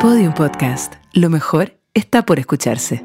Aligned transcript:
Podium 0.00 0.32
Podcast. 0.32 0.92
Lo 1.12 1.28
mejor 1.28 1.74
está 1.92 2.24
por 2.24 2.38
escucharse. 2.38 3.04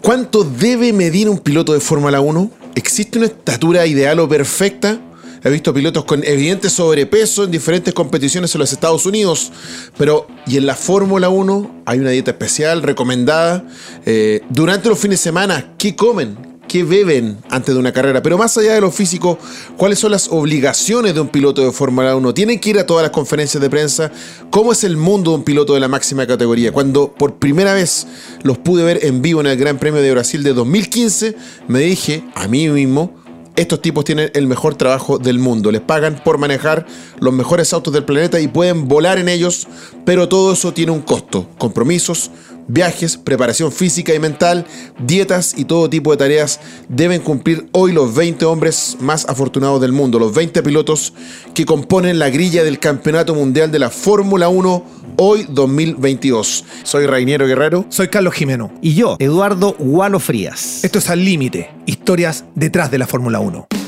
¿Cuánto 0.00 0.42
debe 0.42 0.92
medir 0.92 1.28
un 1.28 1.38
piloto 1.38 1.74
de 1.74 1.78
Fórmula 1.78 2.20
1? 2.20 2.50
¿Existe 2.74 3.18
una 3.18 3.28
estatura 3.28 3.86
ideal 3.86 4.18
o 4.18 4.28
perfecta? 4.28 4.98
He 5.44 5.50
visto 5.50 5.72
pilotos 5.72 6.04
con 6.04 6.24
evidente 6.24 6.70
sobrepeso 6.70 7.44
en 7.44 7.52
diferentes 7.52 7.94
competiciones 7.94 8.52
en 8.52 8.58
los 8.58 8.72
Estados 8.72 9.06
Unidos, 9.06 9.52
pero 9.96 10.26
¿y 10.44 10.56
en 10.56 10.66
la 10.66 10.74
Fórmula 10.74 11.28
1 11.28 11.82
hay 11.86 12.00
una 12.00 12.10
dieta 12.10 12.32
especial 12.32 12.82
recomendada? 12.82 13.64
Eh, 14.04 14.40
durante 14.50 14.88
los 14.88 14.98
fines 14.98 15.20
de 15.20 15.22
semana, 15.22 15.74
¿qué 15.78 15.94
comen? 15.94 16.51
Qué 16.72 16.84
beben 16.84 17.36
antes 17.50 17.74
de 17.74 17.78
una 17.78 17.92
carrera. 17.92 18.22
Pero 18.22 18.38
más 18.38 18.56
allá 18.56 18.72
de 18.72 18.80
lo 18.80 18.90
físico, 18.90 19.38
¿cuáles 19.76 19.98
son 19.98 20.10
las 20.10 20.28
obligaciones 20.30 21.12
de 21.12 21.20
un 21.20 21.28
piloto 21.28 21.62
de 21.62 21.70
Fórmula 21.70 22.16
1? 22.16 22.32
¿Tienen 22.32 22.58
que 22.58 22.70
ir 22.70 22.78
a 22.78 22.86
todas 22.86 23.02
las 23.02 23.10
conferencias 23.10 23.60
de 23.60 23.68
prensa? 23.68 24.10
¿Cómo 24.48 24.72
es 24.72 24.82
el 24.82 24.96
mundo 24.96 25.32
de 25.32 25.36
un 25.36 25.44
piloto 25.44 25.74
de 25.74 25.80
la 25.80 25.88
máxima 25.88 26.26
categoría? 26.26 26.72
Cuando 26.72 27.12
por 27.12 27.34
primera 27.34 27.74
vez 27.74 28.06
los 28.42 28.56
pude 28.56 28.84
ver 28.84 29.04
en 29.04 29.20
vivo 29.20 29.42
en 29.42 29.48
el 29.48 29.58
Gran 29.58 29.76
Premio 29.76 30.00
de 30.00 30.10
Brasil 30.12 30.42
de 30.42 30.54
2015, 30.54 31.36
me 31.68 31.80
dije 31.80 32.24
a 32.34 32.48
mí 32.48 32.66
mismo, 32.70 33.22
estos 33.54 33.82
tipos 33.82 34.04
tienen 34.06 34.30
el 34.32 34.46
mejor 34.46 34.74
trabajo 34.74 35.18
del 35.18 35.38
mundo. 35.38 35.70
Les 35.70 35.82
pagan 35.82 36.22
por 36.24 36.38
manejar 36.38 36.86
los 37.20 37.34
mejores 37.34 37.74
autos 37.74 37.92
del 37.92 38.04
planeta 38.04 38.40
y 38.40 38.48
pueden 38.48 38.88
volar 38.88 39.18
en 39.18 39.28
ellos, 39.28 39.68
pero 40.06 40.26
todo 40.26 40.54
eso 40.54 40.72
tiene 40.72 40.92
un 40.92 41.02
costo, 41.02 41.50
compromisos, 41.58 42.30
viajes, 42.72 43.18
preparación 43.18 43.70
física 43.70 44.14
y 44.14 44.18
mental, 44.18 44.66
dietas 44.98 45.54
y 45.56 45.66
todo 45.66 45.90
tipo 45.90 46.10
de 46.10 46.16
tareas 46.16 46.58
deben 46.88 47.20
cumplir 47.20 47.68
hoy 47.72 47.92
los 47.92 48.14
20 48.14 48.44
hombres 48.46 48.96
más 48.98 49.26
afortunados 49.28 49.80
del 49.80 49.92
mundo, 49.92 50.18
los 50.18 50.34
20 50.34 50.62
pilotos 50.62 51.12
que 51.54 51.66
componen 51.66 52.18
la 52.18 52.30
grilla 52.30 52.64
del 52.64 52.78
Campeonato 52.78 53.34
Mundial 53.34 53.70
de 53.70 53.78
la 53.78 53.90
Fórmula 53.90 54.48
1 54.48 54.84
hoy 55.16 55.46
2022. 55.50 56.64
Soy 56.82 57.06
Rainiero 57.06 57.46
Guerrero. 57.46 57.84
Soy 57.90 58.08
Carlos 58.08 58.34
Jimeno. 58.34 58.72
Y 58.80 58.94
yo, 58.94 59.16
Eduardo 59.18 59.76
Gualo 59.78 60.18
Frías. 60.18 60.82
Esto 60.82 60.98
es 60.98 61.10
Al 61.10 61.24
Límite, 61.24 61.70
historias 61.84 62.46
detrás 62.54 62.90
de 62.90 62.98
la 62.98 63.06
Fórmula 63.06 63.40
1. 63.40 63.81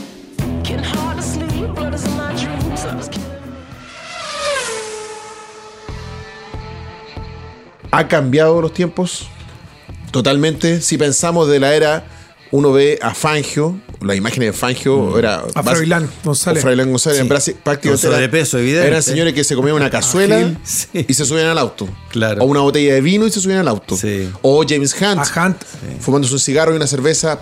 Ha 7.94 8.08
cambiado 8.08 8.60
los 8.60 8.74
tiempos 8.74 9.28
totalmente. 10.10 10.80
Si 10.80 10.98
pensamos 10.98 11.48
de 11.48 11.60
la 11.60 11.74
era, 11.74 12.04
uno 12.50 12.72
ve 12.72 12.98
a 13.00 13.14
Fangio, 13.14 13.76
la 14.00 14.14
imagen 14.14 14.40
de 14.40 14.52
Fangio 14.52 14.98
mm. 14.98 15.18
era. 15.18 15.44
A 15.54 15.62
Froilán 15.62 16.10
González. 16.24 16.62
Froilán 16.62 16.90
González, 16.90 17.20
en 17.20 17.28
Brasil, 17.28 17.56
prácticamente. 17.62 18.06
Era, 18.06 18.30
peso, 18.30 18.58
evidente. 18.58 18.88
Eran 18.88 19.02
señores 19.02 19.32
que 19.32 19.44
se 19.44 19.54
comían 19.54 19.76
una 19.76 19.90
cazuela 19.90 20.52
y 20.92 21.14
se 21.14 21.24
subían 21.24 21.46
al 21.46 21.58
auto. 21.58 21.88
Claro. 22.10 22.42
O 22.42 22.46
una 22.46 22.60
botella 22.60 22.94
de 22.94 23.00
vino 23.00 23.26
y 23.26 23.30
se 23.30 23.40
subían 23.40 23.60
al 23.60 23.68
auto. 23.68 23.96
O 24.42 24.64
James 24.68 24.94
Hunt, 25.00 25.20
a 25.20 25.46
Hunt. 25.46 25.62
fumándose 26.00 26.34
un 26.34 26.40
cigarro 26.40 26.72
y 26.72 26.76
una 26.76 26.86
cerveza 26.86 27.40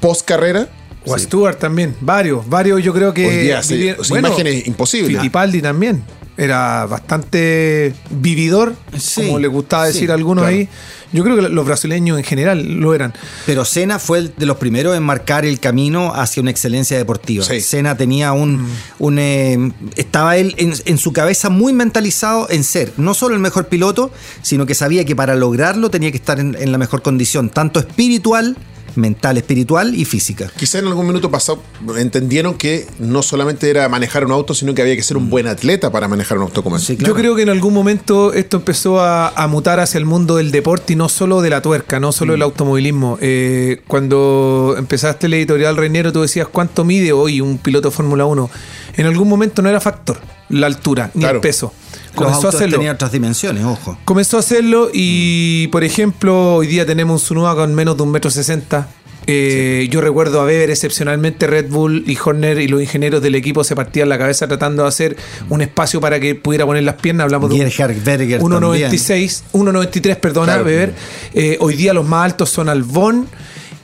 post 0.00 0.26
carrera. 0.26 0.68
O 1.06 1.14
a 1.14 1.18
Stewart 1.18 1.58
también, 1.58 1.94
varios, 2.00 2.48
varios 2.48 2.82
yo 2.82 2.94
creo 2.94 3.12
que... 3.12 3.26
Hoy 3.26 3.36
día, 3.36 3.60
imágenes 4.08 4.66
imposibles. 4.66 5.18
Fittipaldi 5.18 5.60
también 5.60 6.02
era 6.36 6.86
bastante 6.86 7.94
vividor, 8.10 8.74
como 9.14 9.38
le 9.38 9.48
gustaba 9.48 9.86
decir 9.86 10.10
a 10.10 10.14
algunos 10.14 10.44
ahí. 10.44 10.68
Yo 11.12 11.22
creo 11.22 11.36
que 11.36 11.42
los 11.42 11.64
brasileños 11.64 12.18
en 12.18 12.24
general 12.24 12.80
lo 12.80 12.92
eran. 12.92 13.14
Pero 13.46 13.64
Senna 13.64 14.00
fue 14.00 14.32
de 14.36 14.46
los 14.46 14.56
primeros 14.56 14.96
en 14.96 15.04
marcar 15.04 15.44
el 15.44 15.60
camino 15.60 16.12
hacia 16.12 16.40
una 16.40 16.50
excelencia 16.50 16.98
deportiva. 16.98 17.44
Senna 17.44 17.96
tenía 17.96 18.32
un. 18.32 18.62
Mm. 18.62 18.68
un 18.98 19.18
eh, 19.20 19.72
estaba 19.94 20.36
él 20.36 20.54
en, 20.56 20.74
en, 20.84 20.98
su 20.98 21.12
cabeza 21.12 21.50
muy 21.50 21.72
mentalizado 21.72 22.48
en 22.50 22.64
ser 22.64 22.92
no 22.96 23.14
solo 23.14 23.36
el 23.36 23.40
mejor 23.40 23.68
piloto, 23.68 24.10
sino 24.42 24.66
que 24.66 24.74
sabía 24.74 25.04
que 25.04 25.14
para 25.14 25.36
lograrlo 25.36 25.88
tenía 25.88 26.10
que 26.10 26.16
estar 26.16 26.40
en, 26.40 26.56
en 26.58 26.72
la 26.72 26.78
mejor 26.78 27.02
condición, 27.02 27.48
tanto 27.48 27.78
espiritual 27.78 28.56
mental, 28.96 29.36
espiritual 29.36 29.94
y 29.94 30.04
física. 30.04 30.50
Quizá 30.56 30.78
en 30.78 30.86
algún 30.86 31.06
minuto 31.06 31.30
pasado 31.30 31.62
entendieron 31.96 32.54
que 32.54 32.86
no 32.98 33.22
solamente 33.22 33.70
era 33.70 33.88
manejar 33.88 34.24
un 34.24 34.32
auto, 34.32 34.54
sino 34.54 34.74
que 34.74 34.82
había 34.82 34.96
que 34.96 35.02
ser 35.02 35.16
un 35.16 35.30
buen 35.30 35.46
atleta 35.46 35.90
para 35.90 36.08
manejar 36.08 36.38
un 36.38 36.44
auto 36.44 36.62
como 36.62 36.76
ese. 36.76 36.96
Yo 36.96 37.14
creo 37.14 37.34
que 37.36 37.42
en 37.42 37.48
algún 37.48 37.74
momento 37.74 38.32
esto 38.32 38.58
empezó 38.58 39.00
a, 39.00 39.32
mutar 39.48 39.78
hacia 39.78 39.98
el 39.98 40.06
mundo 40.06 40.36
del 40.36 40.50
deporte 40.50 40.94
y 40.94 40.96
no 40.96 41.08
solo 41.08 41.42
de 41.42 41.50
la 41.50 41.60
tuerca, 41.60 42.00
no 42.00 42.12
solo 42.12 42.32
del 42.32 42.40
mm. 42.40 42.44
automovilismo. 42.44 43.18
Eh, 43.20 43.82
cuando 43.86 44.74
empezaste 44.78 45.26
el 45.26 45.34
editorial 45.34 45.76
Reinero, 45.76 46.12
tú 46.12 46.22
decías 46.22 46.48
cuánto 46.48 46.84
mide 46.84 47.12
hoy 47.12 47.40
un 47.40 47.58
piloto 47.58 47.90
de 47.90 47.94
Fórmula 47.94 48.24
1. 48.24 48.50
En 48.96 49.06
algún 49.06 49.28
momento 49.28 49.62
no 49.62 49.68
era 49.68 49.80
factor 49.80 50.18
la 50.48 50.66
altura 50.66 51.10
ni 51.14 51.24
el 51.24 51.40
peso 51.40 51.72
comenzó 52.14 52.46
a 52.46 52.50
hacerlo. 52.50 52.78
tenía 52.78 52.92
otras 52.92 53.12
dimensiones, 53.12 53.64
ojo. 53.64 53.98
Comenzó 54.04 54.36
a 54.36 54.40
hacerlo 54.40 54.90
y, 54.92 55.68
por 55.68 55.84
ejemplo, 55.84 56.56
hoy 56.56 56.66
día 56.66 56.86
tenemos 56.86 57.22
un 57.22 57.26
Sunua 57.26 57.54
con 57.54 57.74
menos 57.74 57.96
de 57.96 58.02
un 58.02 58.10
metro 58.10 58.30
sesenta. 58.30 58.88
Eh, 59.26 59.88
yo 59.90 60.02
recuerdo 60.02 60.40
a 60.40 60.44
Weber 60.44 60.70
excepcionalmente 60.70 61.46
Red 61.46 61.70
Bull 61.70 62.04
y 62.06 62.18
Horner 62.22 62.60
y 62.60 62.68
los 62.68 62.82
ingenieros 62.82 63.22
del 63.22 63.34
equipo 63.34 63.64
se 63.64 63.74
partían 63.74 64.10
la 64.10 64.18
cabeza 64.18 64.46
tratando 64.46 64.82
de 64.82 64.88
hacer 64.88 65.16
un 65.48 65.62
espacio 65.62 66.00
para 66.00 66.20
que 66.20 66.34
pudiera 66.34 66.66
poner 66.66 66.84
las 66.84 66.96
piernas. 66.96 67.24
Hablamos 67.24 67.48
de 67.50 67.56
1.96, 67.56 69.42
1.93, 69.52 70.16
perdona, 70.16 70.56
Weber. 70.58 70.92
Eh, 71.32 71.56
hoy 71.60 71.74
día 71.74 71.94
los 71.94 72.06
más 72.06 72.24
altos 72.24 72.50
son 72.50 72.68
Albon 72.68 73.26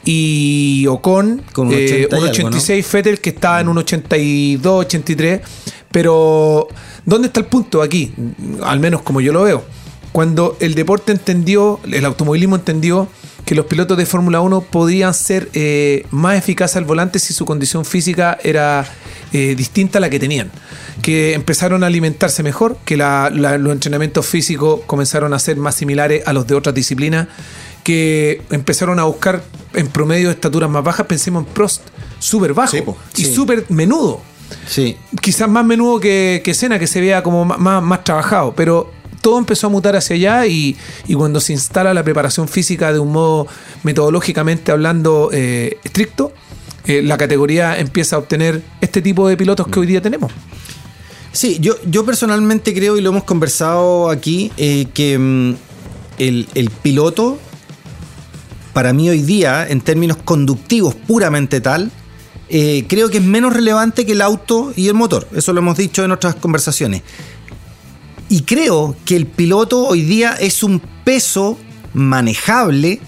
y 0.04 0.86
Ocon, 0.88 1.42
con 1.52 1.68
un 1.68 1.74
1.86 1.74 2.70
eh, 2.70 2.82
Fettel 2.82 3.20
que 3.20 3.30
está 3.30 3.60
en 3.60 3.68
un 3.68 3.78
82, 3.78 4.84
83. 4.86 5.40
Pero, 5.92 6.68
¿dónde 7.04 7.28
está 7.28 7.40
el 7.40 7.46
punto 7.46 7.82
aquí? 7.82 8.12
Al 8.62 8.80
menos 8.80 9.02
como 9.02 9.20
yo 9.20 9.32
lo 9.32 9.42
veo. 9.42 9.64
Cuando 10.12 10.56
el 10.60 10.74
deporte 10.74 11.12
entendió, 11.12 11.80
el 11.90 12.04
automovilismo 12.04 12.56
entendió 12.56 13.08
que 13.44 13.54
los 13.54 13.66
pilotos 13.66 13.96
de 13.96 14.06
Fórmula 14.06 14.40
1 14.40 14.60
podían 14.62 15.14
ser 15.14 15.48
eh, 15.54 16.04
más 16.10 16.36
eficaces 16.36 16.76
al 16.76 16.84
volante 16.84 17.18
si 17.18 17.32
su 17.32 17.44
condición 17.44 17.84
física 17.84 18.38
era 18.42 18.86
eh, 19.32 19.54
distinta 19.56 19.98
a 19.98 20.00
la 20.00 20.10
que 20.10 20.20
tenían. 20.20 20.50
Que 21.02 21.34
empezaron 21.34 21.82
a 21.82 21.86
alimentarse 21.86 22.42
mejor, 22.42 22.76
que 22.84 22.96
los 22.96 23.72
entrenamientos 23.72 24.26
físicos 24.26 24.80
comenzaron 24.86 25.32
a 25.32 25.38
ser 25.38 25.56
más 25.56 25.74
similares 25.74 26.22
a 26.26 26.32
los 26.32 26.46
de 26.46 26.54
otras 26.54 26.74
disciplinas, 26.74 27.28
que 27.82 28.42
empezaron 28.50 28.98
a 28.98 29.04
buscar 29.04 29.42
en 29.74 29.88
promedio 29.88 30.30
estaturas 30.30 30.70
más 30.70 30.84
bajas. 30.84 31.06
Pensemos 31.06 31.44
en 31.44 31.52
Prost, 31.52 31.82
súper 32.18 32.54
bajo 32.54 32.96
y 33.16 33.24
súper 33.24 33.64
menudo. 33.68 34.29
Sí. 34.66 34.96
Quizás 35.20 35.48
más 35.48 35.64
menudo 35.64 36.00
que, 36.00 36.40
que 36.44 36.54
Cena, 36.54 36.78
que 36.78 36.86
se 36.86 37.00
vea 37.00 37.22
como 37.22 37.44
más, 37.44 37.82
más, 37.82 38.04
trabajado, 38.04 38.54
pero 38.54 38.90
todo 39.20 39.38
empezó 39.38 39.66
a 39.66 39.70
mutar 39.70 39.96
hacia 39.96 40.16
allá 40.16 40.46
y, 40.46 40.76
cuando 41.14 41.40
se 41.40 41.52
instala 41.52 41.92
la 41.94 42.02
preparación 42.02 42.48
física 42.48 42.92
de 42.92 42.98
un 42.98 43.12
modo 43.12 43.46
metodológicamente 43.82 44.72
hablando 44.72 45.30
eh, 45.32 45.78
estricto, 45.84 46.32
eh, 46.86 47.02
la 47.02 47.18
categoría 47.18 47.78
empieza 47.78 48.16
a 48.16 48.18
obtener 48.20 48.62
este 48.80 49.02
tipo 49.02 49.28
de 49.28 49.36
pilotos 49.36 49.66
que 49.68 49.80
hoy 49.80 49.86
día 49.86 50.00
tenemos. 50.00 50.32
Sí, 51.32 51.58
yo, 51.60 51.74
yo 51.86 52.04
personalmente 52.04 52.74
creo, 52.74 52.96
y 52.96 53.00
lo 53.00 53.10
hemos 53.10 53.24
conversado 53.24 54.10
aquí, 54.10 54.50
eh, 54.56 54.86
que 54.92 55.16
mm, 55.16 55.54
el, 56.18 56.48
el 56.54 56.70
piloto, 56.70 57.38
para 58.72 58.92
mí 58.92 59.08
hoy 59.10 59.22
día, 59.22 59.66
en 59.68 59.80
términos 59.80 60.16
conductivos 60.16 60.94
puramente 60.94 61.60
tal, 61.60 61.92
eh, 62.52 62.84
creo 62.88 63.10
que 63.10 63.18
es 63.18 63.24
menos 63.24 63.52
relevante 63.52 64.04
que 64.04 64.12
el 64.12 64.22
auto 64.22 64.72
y 64.74 64.88
el 64.88 64.94
motor. 64.94 65.28
Eso 65.34 65.52
lo 65.52 65.60
hemos 65.60 65.76
dicho 65.76 66.04
en 66.04 66.10
otras 66.10 66.34
conversaciones. 66.34 67.02
Y 68.28 68.42
creo 68.42 68.96
que 69.04 69.16
el 69.16 69.26
piloto 69.26 69.86
hoy 69.86 70.02
día 70.02 70.32
es 70.32 70.64
un 70.64 70.82
peso 71.04 71.56
manejable 71.94 73.00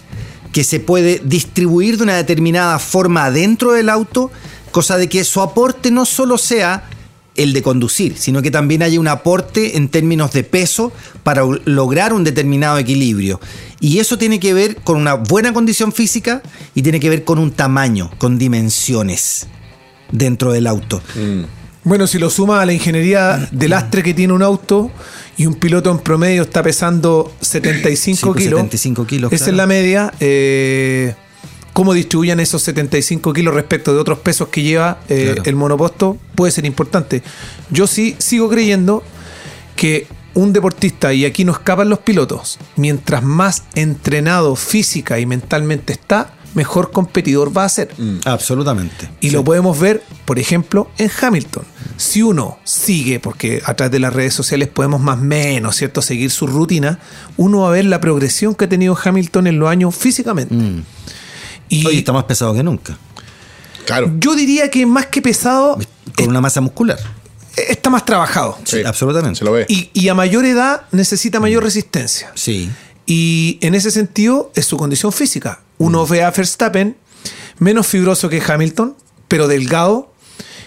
que 0.53 0.63
se 0.63 0.79
puede 0.81 1.21
distribuir 1.25 1.97
de 1.97 2.05
una 2.05 2.17
determinada 2.17 2.79
forma 2.79 3.31
dentro 3.33 3.73
del 3.73 3.89
auto, 3.89 4.31
cosa 4.71 4.97
de 4.97 5.09
que 5.09 5.25
su 5.25 5.41
aporte 5.41 5.91
no 5.91 6.05
solo 6.05 6.39
sea 6.39 6.89
el 7.37 7.53
de 7.53 7.63
conducir, 7.63 8.17
sino 8.17 8.43
que 8.43 8.51
también 8.51 8.83
haya 8.83 9.01
un 9.01 9.09
aporte 9.09 9.77
en 9.77 9.89
términos 9.89 10.33
de 10.33 10.45
peso 10.45 10.93
para 11.23 11.43
lograr 11.65 12.13
un 12.13 12.25
determinado 12.25 12.79
equilibrio. 12.79 13.41
Y 13.81 13.99
eso 13.99 14.19
tiene 14.19 14.39
que 14.39 14.55
ver 14.55 14.77
con 14.77 14.97
una 14.97 15.15
buena 15.15 15.53
condición 15.53 15.93
física 15.93 16.43
y 16.75 16.83
tiene 16.83 17.01
que 17.01 17.11
ver 17.11 17.25
con 17.25 17.39
un 17.39 17.51
tamaño, 17.51 18.11
con 18.19 18.39
dimensiones 18.39 19.47
dentro 20.11 20.53
del 20.53 20.67
auto. 20.67 21.03
Mm. 21.15 21.43
Bueno, 21.85 22.07
si 22.07 22.19
lo 22.19 22.31
suma 22.31 22.63
a 22.63 22.67
la 22.67 22.73
ingeniería 22.73 23.49
de 23.51 23.69
lastre 23.69 24.03
que 24.03 24.15
tiene 24.15 24.33
un 24.33 24.43
auto 24.43 24.91
y 25.37 25.47
un 25.47 25.55
piloto 25.55 25.91
en 25.91 25.99
promedio 25.99 26.43
está 26.43 26.63
pesando 26.63 27.33
75 27.41 28.35
kilos, 28.35 28.61
75 28.61 29.07
kilos 29.07 29.33
esa 29.33 29.51
es 29.51 29.57
la 29.57 29.67
media. 29.67 30.13
Eh, 30.21 31.15
cómo 31.73 31.95
distribuyan 31.95 32.41
esos 32.41 32.63
75 32.63 33.33
kilos 33.33 33.55
respecto 33.55 33.95
de 33.95 34.01
otros 34.01 34.19
pesos 34.19 34.49
que 34.49 34.63
lleva 34.63 35.01
eh, 35.09 35.37
el 35.45 35.57
monoposto 35.57 36.19
puede 36.35 36.53
ser 36.53 36.65
importante. 36.65 37.23
Yo 37.71 37.87
sí 37.87 38.17
sigo 38.19 38.49
creyendo 38.49 39.03
que 39.77 40.07
un 40.35 40.53
deportista, 40.53 41.13
y 41.13 41.25
aquí 41.25 41.45
no 41.45 41.53
escapan 41.53 41.89
los 41.89 41.99
pilotos, 41.99 42.59
mientras 42.77 43.23
más 43.23 43.65
entrenado 43.75 44.57
física 44.57 45.19
y 45.19 45.27
mentalmente 45.27 45.93
está, 45.93 46.35
mejor 46.55 46.91
competidor 46.91 47.57
va 47.57 47.65
a 47.65 47.69
ser. 47.69 47.91
Absolutamente. 48.25 49.11
Y 49.21 49.31
lo 49.31 49.45
podemos 49.45 49.79
ver, 49.79 50.03
por 50.25 50.39
ejemplo, 50.39 50.91
en 50.99 51.11
Hamilton. 51.21 51.65
Si 51.97 52.23
uno 52.23 52.59
sigue, 52.65 53.21
porque 53.21 53.63
a 53.65 53.75
través 53.75 53.93
de 53.93 54.01
las 54.01 54.13
redes 54.13 54.35
sociales 54.35 54.69
podemos 54.69 55.01
más 55.01 55.19
o 55.19 55.23
menos, 55.23 55.77
¿cierto?, 55.77 56.03
seguir 56.03 56.31
su 56.31 56.47
rutina, 56.47 56.99
uno 57.37 57.63
va 57.63 57.69
a 57.69 57.73
ver 57.73 57.85
la 57.85 58.01
progresión 58.01 58.55
que 58.55 58.65
ha 58.65 58.69
tenido 58.69 58.97
Hamilton 59.03 59.47
en 59.47 59.59
los 59.59 59.69
años 59.69 59.95
físicamente. 59.95 60.55
Y 61.73 61.87
Hoy 61.87 61.99
está 61.99 62.13
más 62.13 62.25
pesado 62.25 62.55
que 62.55 62.63
nunca. 62.63 62.97
Claro. 63.87 64.13
yo 64.19 64.35
diría 64.37 64.71
que 64.71 64.87
más 64.87 65.07
que 65.07 65.21
pesado, 65.23 65.79
Con 66.17 66.29
una 66.29 66.41
masa 66.41 66.61
muscular. 66.61 66.99
eh, 67.57 67.65
está 67.71 67.91
más 67.91 68.05
trabajado. 68.05 68.59
Sí, 68.65 68.83
absolutamente. 68.85 69.39
Se 69.41 69.45
lo 69.45 69.53
ve. 69.53 69.65
Y, 69.69 69.91
y 69.95 70.09
a 70.09 70.15
mayor 70.15 70.45
edad 70.45 70.83
necesita 70.93 71.41
mayor 71.41 71.65
resistencia. 71.65 72.31
Sí. 72.35 72.71
Y 73.07 73.59
en 73.63 73.75
ese 73.75 73.91
sentido 73.91 74.53
es 74.55 74.67
su 74.67 74.77
condición 74.77 75.13
física. 75.13 75.61
Uno 75.79 76.07
ve 76.07 76.23
a 76.23 76.31
Verstappen 76.31 76.97
menos 77.59 77.87
fibroso 77.87 78.29
que 78.29 78.41
Hamilton, 78.47 78.95
pero 79.29 79.49
delgado. 79.49 80.13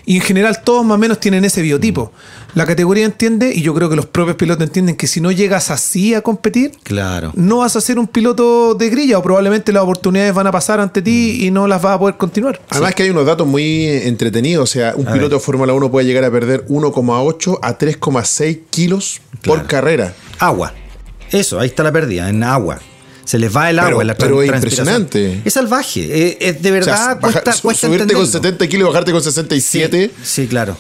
Y 0.06 0.18
en 0.18 0.22
general 0.22 0.62
todos 0.64 0.86
más 0.86 0.96
o 0.96 0.98
menos 1.00 1.20
tienen 1.20 1.46
ese 1.46 1.62
biotipo. 1.62 2.12
La 2.56 2.66
categoría 2.66 3.06
entiende, 3.06 3.54
y 3.54 3.62
yo 3.62 3.74
creo 3.76 3.90
que 3.90 3.96
los 3.98 4.06
propios 4.06 4.38
pilotos 4.38 4.64
entienden, 4.66 4.96
que 4.96 5.08
si 5.08 5.20
no 5.22 5.30
llegas 5.32 5.70
así 5.72 6.14
a 6.14 6.22
competir, 6.22 6.72
Claro. 6.84 7.32
no 7.36 7.58
vas 7.58 7.76
a 7.76 7.82
ser 7.82 8.00
un 8.00 8.08
piloto 8.08 8.74
de 8.76 8.90
grilla 8.90 9.18
o 9.20 9.22
probablemente 9.24 9.72
las 9.74 9.84
oportunidades 9.84 10.34
van 10.34 10.48
a 10.48 10.52
pasar 10.54 10.80
ante 10.80 11.02
ti 11.02 11.46
y 11.46 11.52
no 11.52 11.68
las 11.68 11.82
vas 11.82 11.96
a 11.96 12.00
poder 12.00 12.16
continuar. 12.16 12.62
Además 12.70 12.96
que 12.96 13.04
hay 13.04 13.10
unos 13.10 13.26
datos 13.26 13.46
muy 13.46 13.86
entretenidos. 13.88 14.64
O 14.70 14.72
sea, 14.72 14.94
un 14.96 15.06
piloto 15.06 15.36
de 15.36 15.42
Fórmula 15.42 15.74
1 15.74 15.92
puede 15.92 16.08
llegar 16.08 16.24
a 16.24 16.32
perder 16.32 16.66
1,8 16.70 17.60
a 17.62 17.78
3,6 17.78 18.60
kilos 18.70 19.20
por 19.44 19.68
carrera. 19.68 20.14
Agua. 20.40 20.74
Eso, 21.32 21.60
ahí 21.60 21.68
está 21.68 21.84
la 21.84 21.92
pérdida, 21.92 22.30
en 22.30 22.42
agua. 22.44 22.80
Se 23.26 23.40
les 23.40 23.54
va 23.54 23.70
el 23.72 23.80
agua 23.80 23.90
Pero- 23.90 24.02
en 24.02 24.08
la 24.08 24.16
pero 24.16 24.42
es 24.44 24.48
impresionante. 24.50 25.42
Es 25.44 25.54
salvaje. 25.54 26.02
eh, 26.30 26.38
Es, 26.40 26.62
de 26.62 26.70
O 26.70 26.74
verdad, 26.74 26.96
sea, 26.96 27.06
baja- 27.16 27.20
cuesta, 27.20 27.52
su- 27.54 27.62
cuesta 27.64 27.88
subirte 27.88 28.14
con 28.14 28.24
entenderlo. 28.24 28.50
70 28.50 28.68
kilos 28.68 28.86
y 28.88 28.92
bajarte 28.92 29.12
con 29.12 29.24
67, 29.24 30.12
Sí, 30.24 30.44
sí, 30.44 30.48
claro. 30.48 30.78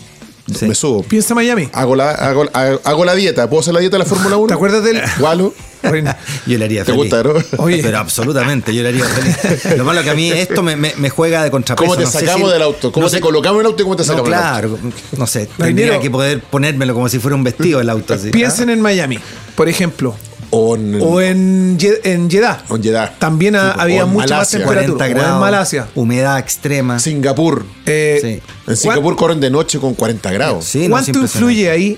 Sí. 0.53 0.65
me 0.67 0.75
subo. 0.75 1.01
Piensa 1.03 1.33
Miami. 1.33 1.69
Hago 1.73 1.95
la, 1.95 2.11
hago, 2.11 2.45
hago- 2.53 3.05
la 3.05 3.15
dieta. 3.15 3.49
¿Puedo 3.49 3.61
hacer 3.61 3.73
la 3.73 3.79
dieta 3.79 3.95
de 3.97 4.03
la 4.03 4.09
Fórmula 4.09 4.37
1? 4.37 4.47
¿Te 4.47 4.53
acuerdas 4.53 4.83
del- 4.83 5.01
Walo? 5.19 5.53
Yo 6.47 6.57
le 6.57 6.65
haría 6.65 6.83
¿Te 6.83 6.93
feliz. 6.93 7.11
gusta, 7.11 7.21
no? 7.23 7.33
Oye. 7.57 7.79
Pero 7.83 7.99
absolutamente, 7.99 8.73
yo 8.73 8.81
le 8.81 8.89
haría 8.89 9.05
feliz. 9.05 9.77
Lo 9.77 9.85
malo 9.85 10.01
que 10.03 10.09
a 10.09 10.15
mí 10.15 10.31
esto 10.31 10.63
me, 10.63 10.75
me- 10.75 10.93
me 10.97 11.09
juega 11.11 11.43
de 11.43 11.51
contrapeso. 11.51 11.85
¿Cómo 11.85 11.95
te 11.97 12.05
no 12.05 12.09
sacamos 12.11 12.47
si- 12.49 12.53
del 12.53 12.61
auto? 12.63 12.91
¿Cómo 12.91 13.05
no 13.05 13.09
te 13.11 13.17
sé- 13.17 13.21
colocamos 13.21 13.59
el 13.59 13.65
auto 13.67 13.81
y 13.81 13.83
cómo 13.83 13.95
te 13.95 14.01
No, 14.01 14.07
sacamos 14.07 14.29
del 14.29 14.33
auto? 14.39 14.77
claro, 14.77 14.79
no 15.17 15.27
sé, 15.27 15.47
tendría 15.57 15.99
que 15.99 16.09
poder 16.09 16.41
ponérmelo 16.41 16.93
como 16.95 17.07
si 17.09 17.19
fuera 17.19 17.35
un 17.35 17.43
vestido 17.43 17.79
el 17.81 17.89
auto. 17.89 18.15
así. 18.15 18.31
Piensen 18.31 18.69
en 18.71 18.81
Miami, 18.81 19.19
por 19.55 19.69
ejemplo. 19.69 20.15
O 20.51 20.75
en, 20.75 20.99
O 21.01 21.21
en, 21.21 21.77
en 22.03 22.29
Jeddah. 22.29 22.63
o 22.69 22.75
en 22.75 22.83
Jeddah. 22.83 23.15
También 23.19 23.53
Sí, 23.55 23.59
había 23.77 24.05
mucha 24.05 24.21
más 24.23 24.29
Malasia. 24.31 24.59
temperatura. 24.59 24.97
40 24.97 25.03
O 25.03 25.07
en 25.07 25.13
grados, 25.13 25.39
Malasia. 25.41 25.87
humedad 25.95 26.39
extrema. 26.39 26.99
Singapur. 26.99 27.65
Eh, 27.85 28.19
Sí. 28.21 28.41
En 28.71 28.77
Singapur 28.77 29.15
corren 29.15 29.39
de 29.39 29.49
noche 29.49 29.79
con 29.79 29.93
40 29.93 30.31
grados. 30.31 30.65
Sí, 30.65 30.87
¿Cuánto 30.89 31.19
influye 31.19 31.69
ahí 31.69 31.97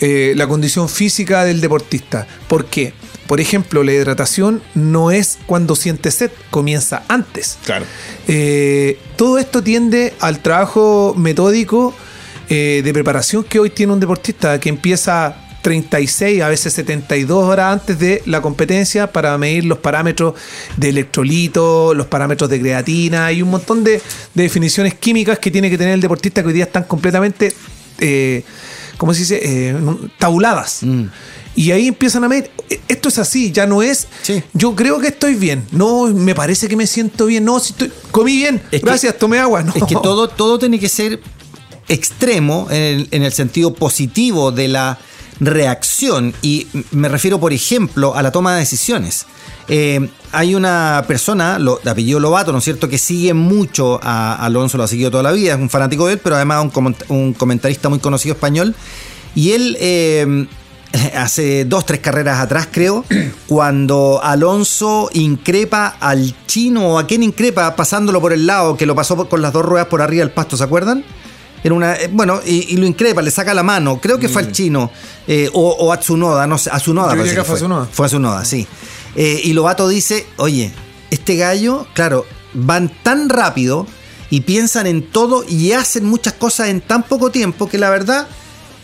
eh, 0.00 0.32
la 0.36 0.46
condición 0.48 0.88
física 0.88 1.44
del 1.44 1.60
deportista? 1.60 2.26
¿Por 2.48 2.64
qué? 2.66 2.92
Por 3.26 3.40
ejemplo, 3.40 3.84
la 3.84 3.92
hidratación 3.92 4.60
no 4.74 5.12
es 5.12 5.38
cuando 5.46 5.76
siente 5.76 6.10
sed, 6.10 6.30
comienza 6.50 7.04
antes. 7.06 7.58
Claro. 7.64 7.84
Eh, 8.26 8.98
todo 9.16 9.38
esto 9.38 9.62
tiende 9.62 10.14
al 10.18 10.40
trabajo 10.40 11.14
metódico 11.16 11.94
eh, 12.48 12.80
de 12.84 12.92
preparación 12.92 13.44
que 13.44 13.60
hoy 13.60 13.70
tiene 13.70 13.92
un 13.92 14.00
deportista, 14.00 14.58
que 14.58 14.68
empieza 14.68 15.36
36, 15.62 16.42
a 16.42 16.48
veces 16.48 16.72
72 16.72 17.44
horas 17.44 17.72
antes 17.80 17.98
de 17.98 18.22
la 18.26 18.40
competencia 18.40 19.12
para 19.12 19.36
medir 19.38 19.64
los 19.64 19.78
parámetros 19.78 20.34
de 20.76 20.88
electrolito, 20.88 21.94
los 21.94 22.06
parámetros 22.06 22.48
de 22.50 22.60
creatina 22.60 23.30
y 23.32 23.42
un 23.42 23.50
montón 23.50 23.84
de, 23.84 24.00
de 24.34 24.42
definiciones 24.42 24.94
químicas 24.94 25.38
que 25.38 25.50
tiene 25.50 25.68
que 25.70 25.76
tener 25.78 25.94
el 25.94 26.00
deportista 26.00 26.42
que 26.42 26.48
hoy 26.48 26.54
día 26.54 26.64
están 26.64 26.84
completamente, 26.84 27.52
eh, 27.98 28.42
¿cómo 28.96 29.12
se 29.14 29.20
dice?, 29.20 29.40
Eh, 29.42 29.76
tabuladas. 30.18 30.80
Y 31.56 31.72
ahí 31.72 31.88
empiezan 31.88 32.22
a 32.24 32.28
medir, 32.28 32.48
"Eh, 32.70 32.80
esto 32.88 33.08
es 33.08 33.18
así, 33.18 33.50
ya 33.50 33.66
no 33.66 33.82
es, 33.82 34.06
Sí. 34.22 34.42
yo 34.54 34.74
creo 34.76 35.00
que 35.00 35.08
estoy 35.08 35.34
bien, 35.34 35.64
no, 35.72 36.06
me 36.06 36.34
parece 36.34 36.68
que 36.68 36.76
me 36.76 36.86
siento 36.86 37.26
bien, 37.26 37.44
no, 37.44 37.58
si 37.60 37.72
estoy, 37.72 37.92
comí 38.12 38.36
bien, 38.36 38.62
Es 38.70 38.80
que- 38.80 38.86
gracias, 38.86 39.18
tomé 39.18 39.38
agua, 39.40 39.62
no. 39.64 39.72
Es 39.74 39.82
que 39.84 39.94
todo, 39.96 40.28
todo 40.28 40.58
tiene 40.60 40.78
que 40.78 40.88
ser 40.88 41.20
extremo 41.88 42.68
en 42.70 42.82
el, 42.82 43.08
en 43.10 43.22
el 43.24 43.32
sentido 43.32 43.74
positivo 43.74 44.52
de 44.52 44.68
la 44.68 44.98
reacción. 45.40 46.34
Y 46.42 46.68
me 46.92 47.08
refiero, 47.08 47.40
por 47.40 47.52
ejemplo, 47.52 48.14
a 48.14 48.22
la 48.22 48.30
toma 48.30 48.54
de 48.54 48.60
decisiones. 48.60 49.26
Eh, 49.68 50.08
hay 50.32 50.54
una 50.54 51.04
persona, 51.08 51.58
lo, 51.58 51.80
de 51.82 51.90
apellido 51.90 52.20
Lobato, 52.20 52.52
¿no 52.52 52.58
es 52.58 52.64
cierto?, 52.64 52.88
que 52.88 52.98
sigue 52.98 53.34
mucho 53.34 54.00
a 54.02 54.34
Alonso, 54.44 54.76
lo 54.76 54.84
ha 54.84 54.88
seguido 54.88 55.10
toda 55.10 55.22
la 55.22 55.32
vida, 55.32 55.54
es 55.54 55.60
un 55.60 55.70
fanático 55.70 56.06
de 56.06 56.14
él, 56.14 56.20
pero 56.22 56.36
además 56.36 56.66
un, 56.74 56.96
un 57.08 57.32
comentarista 57.32 57.88
muy 57.88 57.98
conocido 57.98 58.34
español. 58.34 58.74
Y 59.34 59.52
él, 59.52 59.76
eh, 59.80 60.46
hace 61.16 61.64
dos, 61.64 61.86
tres 61.86 62.00
carreras 62.00 62.40
atrás, 62.40 62.68
creo, 62.70 63.04
cuando 63.46 64.20
Alonso 64.22 65.08
increpa 65.12 65.96
al 66.00 66.34
chino 66.46 66.94
o 66.94 66.98
a 66.98 67.06
quien 67.06 67.22
increpa 67.22 67.76
pasándolo 67.76 68.20
por 68.20 68.32
el 68.32 68.46
lado, 68.46 68.76
que 68.76 68.86
lo 68.86 68.94
pasó 68.94 69.28
con 69.28 69.42
las 69.42 69.52
dos 69.52 69.64
ruedas 69.64 69.88
por 69.88 70.02
arriba 70.02 70.24
del 70.24 70.32
pasto, 70.32 70.56
¿se 70.56 70.64
acuerdan? 70.64 71.04
Era 71.62 71.74
una, 71.74 71.94
eh, 71.94 72.08
bueno, 72.10 72.40
y, 72.44 72.74
y 72.74 72.76
lo 72.76 72.86
increpa, 72.86 73.20
le 73.22 73.30
saca 73.30 73.52
la 73.52 73.62
mano, 73.62 74.00
creo 74.00 74.18
que 74.18 74.28
fue 74.28 74.42
al 74.42 74.52
chino, 74.52 74.90
eh, 75.26 75.48
o, 75.52 75.70
o 75.70 75.92
a 75.92 75.98
Tsunoda, 75.98 76.46
no 76.46 76.56
sé, 76.56 76.70
a 76.72 76.78
Tsunoda. 76.78 77.14
Yo 77.14 77.22
que 77.24 77.44
fue 77.44 77.54
a 77.54 77.58
Tsunoda. 77.58 77.88
Fue 77.90 78.06
a 78.06 78.08
Tsunoda, 78.08 78.44
sí. 78.44 78.66
Eh, 79.16 79.40
y 79.44 79.52
Lobato 79.52 79.88
dice, 79.88 80.26
oye, 80.36 80.72
este 81.10 81.36
gallo, 81.36 81.86
claro, 81.94 82.24
van 82.54 82.90
tan 83.02 83.28
rápido 83.28 83.86
y 84.30 84.42
piensan 84.42 84.86
en 84.86 85.02
todo 85.10 85.44
y 85.48 85.72
hacen 85.72 86.04
muchas 86.04 86.34
cosas 86.34 86.68
en 86.68 86.80
tan 86.80 87.02
poco 87.02 87.30
tiempo 87.30 87.68
que 87.68 87.78
la 87.78 87.90
verdad 87.90 88.26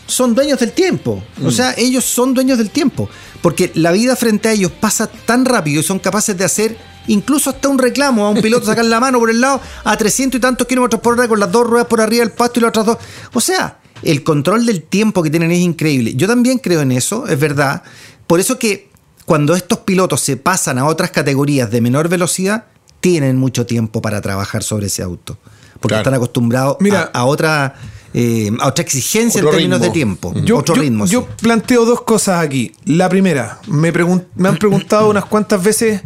son 0.06 0.34
dueños 0.34 0.58
del 0.58 0.72
tiempo. 0.72 1.22
O 1.44 1.50
sea, 1.50 1.74
ellos 1.76 2.04
son 2.04 2.34
dueños 2.34 2.58
del 2.58 2.70
tiempo. 2.70 3.08
Porque 3.42 3.70
la 3.74 3.92
vida 3.92 4.16
frente 4.16 4.48
a 4.48 4.52
ellos 4.52 4.72
pasa 4.72 5.06
tan 5.08 5.44
rápido 5.44 5.80
y 5.80 5.84
son 5.84 5.98
capaces 5.98 6.36
de 6.36 6.44
hacer 6.44 6.76
incluso 7.08 7.50
hasta 7.50 7.68
un 7.68 7.78
reclamo 7.78 8.26
a 8.26 8.30
un 8.30 8.40
piloto, 8.40 8.66
sacar 8.66 8.84
la 8.84 9.00
mano 9.00 9.18
por 9.18 9.30
el 9.30 9.40
lado 9.40 9.60
a 9.84 9.96
300 9.96 10.38
y 10.38 10.40
tantos 10.40 10.66
kilómetros 10.66 11.00
por 11.00 11.14
hora 11.14 11.28
con 11.28 11.38
las 11.40 11.50
dos 11.52 11.66
ruedas 11.66 11.86
por 11.88 12.00
arriba 12.00 12.24
del 12.24 12.32
pasto 12.32 12.58
y 12.60 12.62
las 12.62 12.68
otras 12.70 12.86
dos. 12.86 12.98
O 13.32 13.40
sea, 13.40 13.78
el 14.02 14.22
control 14.24 14.66
del 14.66 14.82
tiempo 14.82 15.22
que 15.22 15.30
tienen 15.30 15.50
es 15.52 15.58
increíble. 15.60 16.14
Yo 16.14 16.26
también 16.26 16.58
creo 16.58 16.80
en 16.80 16.92
eso, 16.92 17.26
es 17.26 17.38
verdad. 17.40 17.82
Por 18.26 18.40
eso 18.40 18.58
que 18.58 18.90
cuando 19.24 19.54
estos 19.56 19.78
pilotos 19.80 20.20
se 20.20 20.36
pasan 20.36 20.78
a 20.78 20.84
otras 20.86 21.10
categorías 21.10 21.70
de 21.70 21.80
menor 21.80 22.08
velocidad, 22.08 22.64
tienen 23.00 23.36
mucho 23.36 23.66
tiempo 23.66 24.00
para 24.02 24.20
trabajar 24.20 24.62
sobre 24.62 24.86
ese 24.86 25.02
auto. 25.02 25.38
Porque 25.80 25.88
Claro. 25.94 26.00
están 26.02 26.14
acostumbrados 26.14 26.76
Mira, 26.80 27.10
a, 27.12 27.20
a 27.20 27.24
otra, 27.26 27.74
eh, 28.14 28.50
a 28.60 28.68
otra 28.68 28.82
exigencia 28.82 29.40
en 29.40 29.50
términos 29.50 29.78
ritmo. 29.78 29.84
de 29.86 29.90
tiempo. 29.92 30.34
Yo, 30.44 30.58
otro 30.58 30.74
yo- 30.74 30.80
ritmo. 30.82 31.06
yo 31.06 31.20
sí. 31.22 31.26
planteo 31.42 31.84
dos 31.84 32.02
cosas 32.02 32.42
aquí. 32.42 32.72
La 32.84 33.08
primera, 33.08 33.58
me, 33.66 33.92
pregun- 33.92 34.24
me 34.36 34.48
han 34.48 34.56
preguntado 34.56 35.08
unas 35.10 35.24
cuantas 35.26 35.62
veces, 35.62 36.02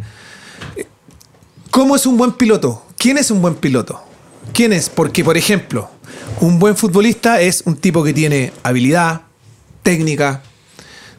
¿cómo 1.71 1.95
es 1.95 2.05
un 2.05 2.17
buen 2.17 2.33
piloto? 2.33 2.85
¿Quién 2.97 3.17
es 3.17 3.31
un 3.31 3.41
buen 3.41 3.55
piloto? 3.55 4.03
¿Quién 4.53 4.73
es? 4.73 4.89
Porque, 4.89 5.23
por 5.23 5.37
ejemplo, 5.37 5.89
un 6.41 6.59
buen 6.59 6.75
futbolista 6.75 7.41
es 7.41 7.63
un 7.65 7.77
tipo 7.77 8.03
que 8.03 8.13
tiene 8.13 8.53
habilidad, 8.61 9.21
técnica, 9.81 10.43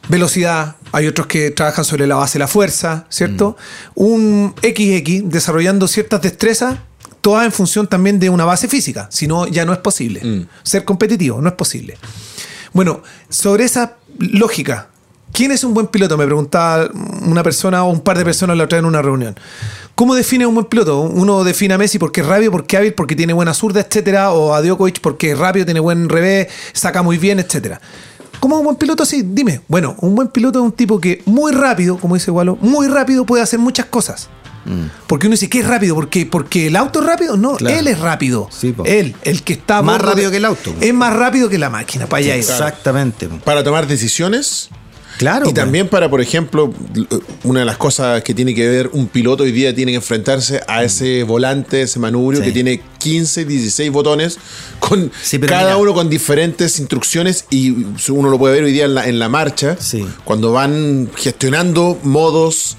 velocidad. 0.07 0.77
Hay 0.91 1.07
otros 1.07 1.27
que 1.27 1.51
trabajan 1.51 1.83
sobre 1.83 2.07
la 2.07 2.15
base 2.15 2.33
de 2.33 2.39
la 2.39 2.47
fuerza, 2.47 3.05
¿cierto? 3.09 3.57
Un 3.95 4.53
XX 4.61 5.29
desarrollando 5.29 5.87
ciertas 5.87 6.21
destrezas, 6.21 6.77
todas 7.21 7.45
en 7.45 7.51
función 7.51 7.87
también 7.87 8.19
de 8.19 8.29
una 8.29 8.45
base 8.45 8.67
física. 8.67 9.07
Si 9.11 9.27
no, 9.27 9.47
ya 9.47 9.65
no 9.65 9.73
es 9.73 9.79
posible. 9.79 10.47
Ser 10.61 10.85
competitivo, 10.85 11.41
no 11.41 11.49
es 11.49 11.55
posible. 11.55 11.97
Bueno, 12.73 13.01
sobre 13.29 13.65
esa 13.65 13.97
lógica, 14.19 14.89
¿quién 15.33 15.51
es 15.51 15.63
un 15.65 15.73
buen 15.73 15.87
piloto? 15.87 16.17
Me 16.17 16.25
preguntaba 16.25 16.89
una 17.25 17.43
persona 17.43 17.83
o 17.83 17.91
un 17.91 17.99
par 18.01 18.17
de 18.17 18.23
personas 18.23 18.55
la 18.55 18.63
otra 18.63 18.77
en 18.79 18.85
una 18.85 19.01
reunión. 19.01 19.35
¿Cómo 19.95 20.15
define 20.15 20.45
un 20.45 20.53
buen 20.55 20.67
piloto? 20.67 21.01
Uno 21.01 21.43
define 21.43 21.73
a 21.73 21.77
Messi 21.77 21.99
porque 21.99 22.21
es 22.21 22.27
rápido, 22.27 22.51
porque 22.51 22.75
es 22.75 22.79
hábil, 22.79 22.93
porque 22.93 23.15
tiene 23.15 23.33
buena 23.33 23.53
zurda, 23.53 23.81
etcétera, 23.81 24.31
o 24.31 24.53
a 24.53 24.61
Djokovic 24.61 25.01
porque 25.01 25.31
es 25.31 25.37
rápido, 25.37 25.65
tiene 25.65 25.79
buen 25.81 26.07
revés, 26.09 26.47
saca 26.71 27.01
muy 27.03 27.17
bien, 27.17 27.39
etcétera. 27.39 27.79
¿Cómo 28.39 28.55
es 28.55 28.59
un 28.59 28.65
buen 28.65 28.77
piloto? 28.77 29.05
Sí, 29.05 29.23
dime. 29.25 29.61
Bueno, 29.67 29.95
un 29.99 30.15
buen 30.15 30.27
piloto 30.29 30.59
es 30.59 30.65
un 30.65 30.71
tipo 30.71 30.99
que 30.99 31.21
muy 31.25 31.51
rápido, 31.51 31.97
como 31.97 32.15
dice 32.15 32.31
Walo, 32.31 32.57
muy 32.59 32.87
rápido 32.87 33.25
puede 33.25 33.43
hacer 33.43 33.59
muchas 33.59 33.85
cosas. 33.87 34.29
Porque 35.07 35.27
uno 35.27 35.33
dice, 35.33 35.49
¿qué 35.49 35.59
es 35.59 35.67
rápido? 35.67 35.93
¿Porque, 35.93 36.25
porque 36.25 36.67
el 36.67 36.75
auto 36.77 37.01
es 37.01 37.05
rápido? 37.05 37.35
No, 37.35 37.55
Claro. 37.57 37.77
él 37.77 37.87
es 37.87 37.99
rápido. 37.99 38.47
Sí, 38.49 38.73
él, 38.85 39.13
el 39.23 39.43
que 39.43 39.53
está 39.53 39.81
Más 39.81 40.01
rápido 40.01 40.31
que 40.31 40.37
el 40.37 40.45
auto. 40.45 40.73
Es 40.79 40.93
más 40.93 41.13
rápido 41.13 41.49
que 41.49 41.57
la 41.57 41.69
máquina, 41.69 42.07
para 42.07 42.19
allá. 42.23 42.35
Exactamente. 42.35 43.27
Para 43.43 43.63
tomar 43.63 43.87
decisiones. 43.87 44.69
Claro. 45.17 45.41
y 45.45 45.49
pues. 45.49 45.55
también 45.55 45.87
para, 45.87 46.09
por 46.09 46.21
ejemplo, 46.21 46.73
una 47.43 47.59
de 47.61 47.65
las 47.65 47.77
cosas 47.77 48.23
que 48.23 48.33
tiene 48.33 48.53
que 48.55 48.67
ver 48.67 48.89
un 48.93 49.07
piloto 49.07 49.43
hoy 49.43 49.51
día 49.51 49.73
tiene 49.75 49.91
que 49.91 49.97
enfrentarse 49.97 50.61
a 50.67 50.83
ese 50.83 51.23
volante, 51.23 51.81
ese 51.83 51.99
manubrio 51.99 52.39
Sí. 52.41 52.45
que 52.47 52.51
tiene 52.51 52.81
15, 52.99 53.45
16 53.45 53.91
botones, 53.91 54.37
con 54.79 55.11
Sí, 55.21 55.37
cada 55.39 55.63
mira. 55.63 55.77
uno 55.77 55.93
con 55.93 56.09
diferentes 56.09 56.79
instrucciones 56.79 57.45
y 57.49 57.85
uno 58.09 58.29
lo 58.29 58.37
puede 58.39 58.55
ver 58.55 58.63
hoy 58.63 58.71
día 58.71 58.85
en 58.85 58.95
la, 58.95 59.07
en 59.07 59.19
la 59.19 59.29
marcha, 59.29 59.75
Sí. 59.79 60.05
cuando 60.23 60.51
van 60.51 61.09
gestionando 61.15 61.99
modos 62.03 62.77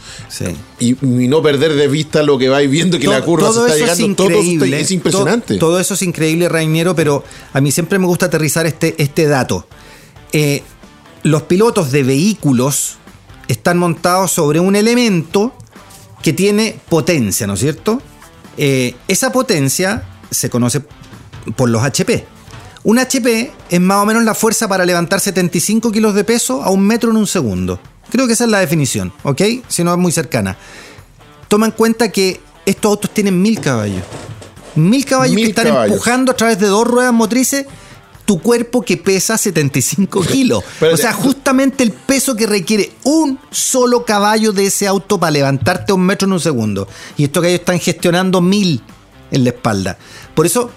y, 0.81 0.91
y 1.03 1.29
no 1.29 1.43
perder 1.43 1.75
de 1.75 1.89
vista 1.89 2.23
lo 2.23 2.37
que 2.39 2.49
vais 2.49 2.71
viendo 2.71 2.99
que 2.99 3.07
la 3.07 3.17
Todo- 3.19 3.27
curva 3.27 3.49
se 3.49 3.55
todo 3.55 3.67
está 3.67 3.79
llegando, 3.79 4.07
es 4.11 4.17
todo 4.17 4.27
increíble. 4.31 4.81
es 4.81 4.91
impresionante. 4.91 5.55
To- 5.55 5.61
Todo, 5.61 5.81
eso 5.81 5.95
es 5.95 6.03
increíble, 6.03 6.49
Rainiero, 6.49 6.95
pero 6.97 7.23
a 7.53 7.61
mí 7.61 7.71
siempre 7.71 7.99
me 7.99 8.07
gusta 8.07 8.27
aterrizar 8.27 8.67
este, 8.67 8.95
este 8.99 9.27
dato. 9.27 9.67
Eh, 10.33 10.63
los 11.25 11.43
pilotos 11.43 11.91
de 11.91 12.03
vehículos 12.05 12.99
están 13.49 13.79
montados 13.79 14.31
sobre 14.31 14.61
un 14.61 14.77
elemento 14.77 15.53
que 16.23 16.33
tiene 16.33 16.79
potencia, 16.89 17.47
¿no 17.47 17.55
es 17.55 17.61
cierto? 17.61 18.01
Eh, 18.57 18.95
esa 19.09 19.33
potencia 19.33 20.05
se 20.31 20.49
conoce 20.49 20.83
por 21.57 21.69
los 21.71 21.83
HP. 21.83 22.25
Un 22.85 22.99
HP 22.99 23.53
es 23.71 23.81
más 23.81 24.03
o 24.03 24.07
menos 24.07 24.23
la 24.25 24.35
fuerza 24.35 24.69
para 24.69 24.85
levantar 24.85 25.19
75 25.19 25.91
kilos 25.91 26.15
de 26.15 26.25
peso 26.25 26.63
a 26.63 26.71
un 26.71 26.87
metro 26.87 27.11
en 27.11 27.17
un 27.17 27.27
segundo. 27.27 27.81
Creo 28.11 28.27
que 28.27 28.35
esa 28.35 28.45
es 28.45 28.51
la 28.51 28.61
definición, 28.61 29.13
¿ok? 29.23 29.41
Si 29.69 29.83
no 29.83 29.93
es 29.93 29.99
muy 29.99 30.13
cercana. 30.13 30.57
Toma 31.49 31.67
en 31.67 31.73
cuenta 31.73 32.11
que 32.13 32.41
estos 32.67 32.91
autos 32.91 33.11
tienen 33.11 33.41
mil 33.41 33.61
caballos. 33.61 34.03
Mil 34.75 35.05
caballos 35.07 35.35
Mil 35.35 35.45
que 35.47 35.51
están 35.51 35.69
caballos. 35.69 35.93
empujando 35.93 36.33
a 36.33 36.37
través 36.37 36.59
de 36.59 36.67
dos 36.67 36.87
ruedas 36.87 37.15
motrices 37.15 37.67
tu 38.25 38.41
cuerpo 38.41 38.83
que 38.83 38.97
pesa 38.97 39.37
75 39.37 40.23
kilos. 40.23 40.65
O 40.93 40.97
sea, 40.97 41.13
justamente 41.13 41.85
el 41.85 41.93
peso 41.93 42.35
que 42.35 42.47
requiere 42.47 42.93
un 43.05 43.39
solo 43.51 44.05
caballo 44.05 44.53
de 44.53 44.67
ese 44.67 44.87
auto 44.87 45.19
para 45.19 45.31
levantarte 45.31 45.93
un 45.93 46.03
metro 46.03 46.27
en 46.27 46.33
un 46.33 46.41
segundo. 46.41 46.89
Y 47.17 47.25
estos 47.25 47.43
caballos 47.43 47.61
están 47.61 47.81
gestionando 47.81 48.41
mil 48.41 48.83
en 49.31 49.45
la 49.45 49.51
espalda. 49.51 49.99
Por 50.35 50.47
eso, 50.47 50.71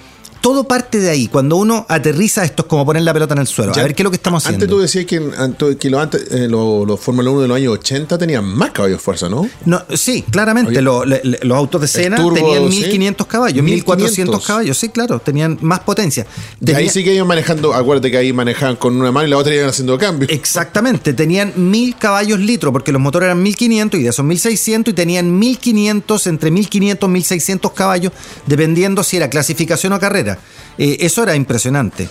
todo 0.47 0.63
parte 0.63 0.99
de 0.99 1.09
ahí. 1.09 1.27
Cuando 1.27 1.57
uno 1.57 1.85
aterriza 1.89 2.45
esto 2.45 2.63
es 2.63 2.67
como 2.69 2.85
poner 2.85 3.01
la 3.03 3.13
pelota 3.13 3.33
en 3.33 3.39
el 3.41 3.47
suelo. 3.47 3.73
Ya, 3.73 3.81
a 3.81 3.83
ver 3.83 3.93
qué 3.93 4.01
es 4.01 4.05
lo 4.05 4.11
que 4.11 4.15
estamos 4.15 4.45
haciendo. 4.45 4.63
Antes 4.63 4.69
tú 4.75 4.79
decías 4.81 5.05
que, 5.05 5.75
que 5.77 5.89
lo 5.89 5.99
antes, 5.99 6.25
eh, 6.31 6.47
los, 6.47 6.87
los 6.87 6.97
Fórmula 6.99 7.29
1 7.31 7.41
de 7.41 7.47
los 7.49 7.57
años 7.57 7.73
80 7.73 8.17
tenían 8.17 8.45
más 8.45 8.71
caballos 8.71 8.99
de 8.99 9.03
fuerza, 9.03 9.27
¿no? 9.27 9.49
No, 9.65 9.83
sí, 9.93 10.23
claramente. 10.31 10.71
Oye, 10.71 10.81
lo- 10.81 11.03
le- 11.03 11.19
le- 11.23 11.39
los 11.43 11.57
autos 11.57 11.81
de 11.81 11.87
Sena 11.89 12.15
turbo, 12.15 12.33
tenían 12.35 12.71
sí. 12.71 12.79
1500 12.79 13.27
caballos, 13.27 13.61
1400 13.63 14.07
1500. 14.17 14.47
caballos. 14.47 14.77
Sí, 14.77 14.87
claro, 14.89 15.19
tenían 15.19 15.57
más 15.61 15.81
potencia. 15.81 16.25
Y 16.61 16.69
ahí 16.69 16.75
Tenía- 16.75 16.91
sí 16.91 17.03
que 17.03 17.13
iban 17.13 17.27
manejando, 17.27 17.73
acuérdate 17.73 18.09
que 18.09 18.17
ahí 18.17 18.31
manejaban 18.31 18.77
con 18.77 18.95
una 18.99 19.11
mano 19.11 19.27
y 19.27 19.29
la 19.31 19.37
otra 19.37 19.53
iban 19.53 19.67
haciendo 19.67 19.97
cambio. 19.97 20.29
Exactamente, 20.31 21.11
tenían 21.13 21.51
1000 21.57 21.95
caballos 21.97 22.39
litro, 22.39 22.71
porque 22.71 22.91
los 22.93 23.01
motores 23.01 23.27
eran 23.27 23.43
1500 23.43 23.99
y 23.99 24.03
ya 24.03 24.13
son 24.13 24.27
1600 24.27 24.93
y 24.93 24.95
tenían 24.95 25.37
1500, 25.37 26.27
entre 26.27 26.51
1500 26.51 27.09
y 27.09 27.11
1600 27.11 27.71
caballos, 27.73 28.13
dependiendo 28.45 29.03
si 29.03 29.17
era 29.17 29.29
clasificación 29.29 29.91
o 29.93 29.99
carrera. 29.99 30.36
Eh, 30.77 30.97
eso 31.01 31.23
era 31.23 31.35
impresionante. 31.35 32.07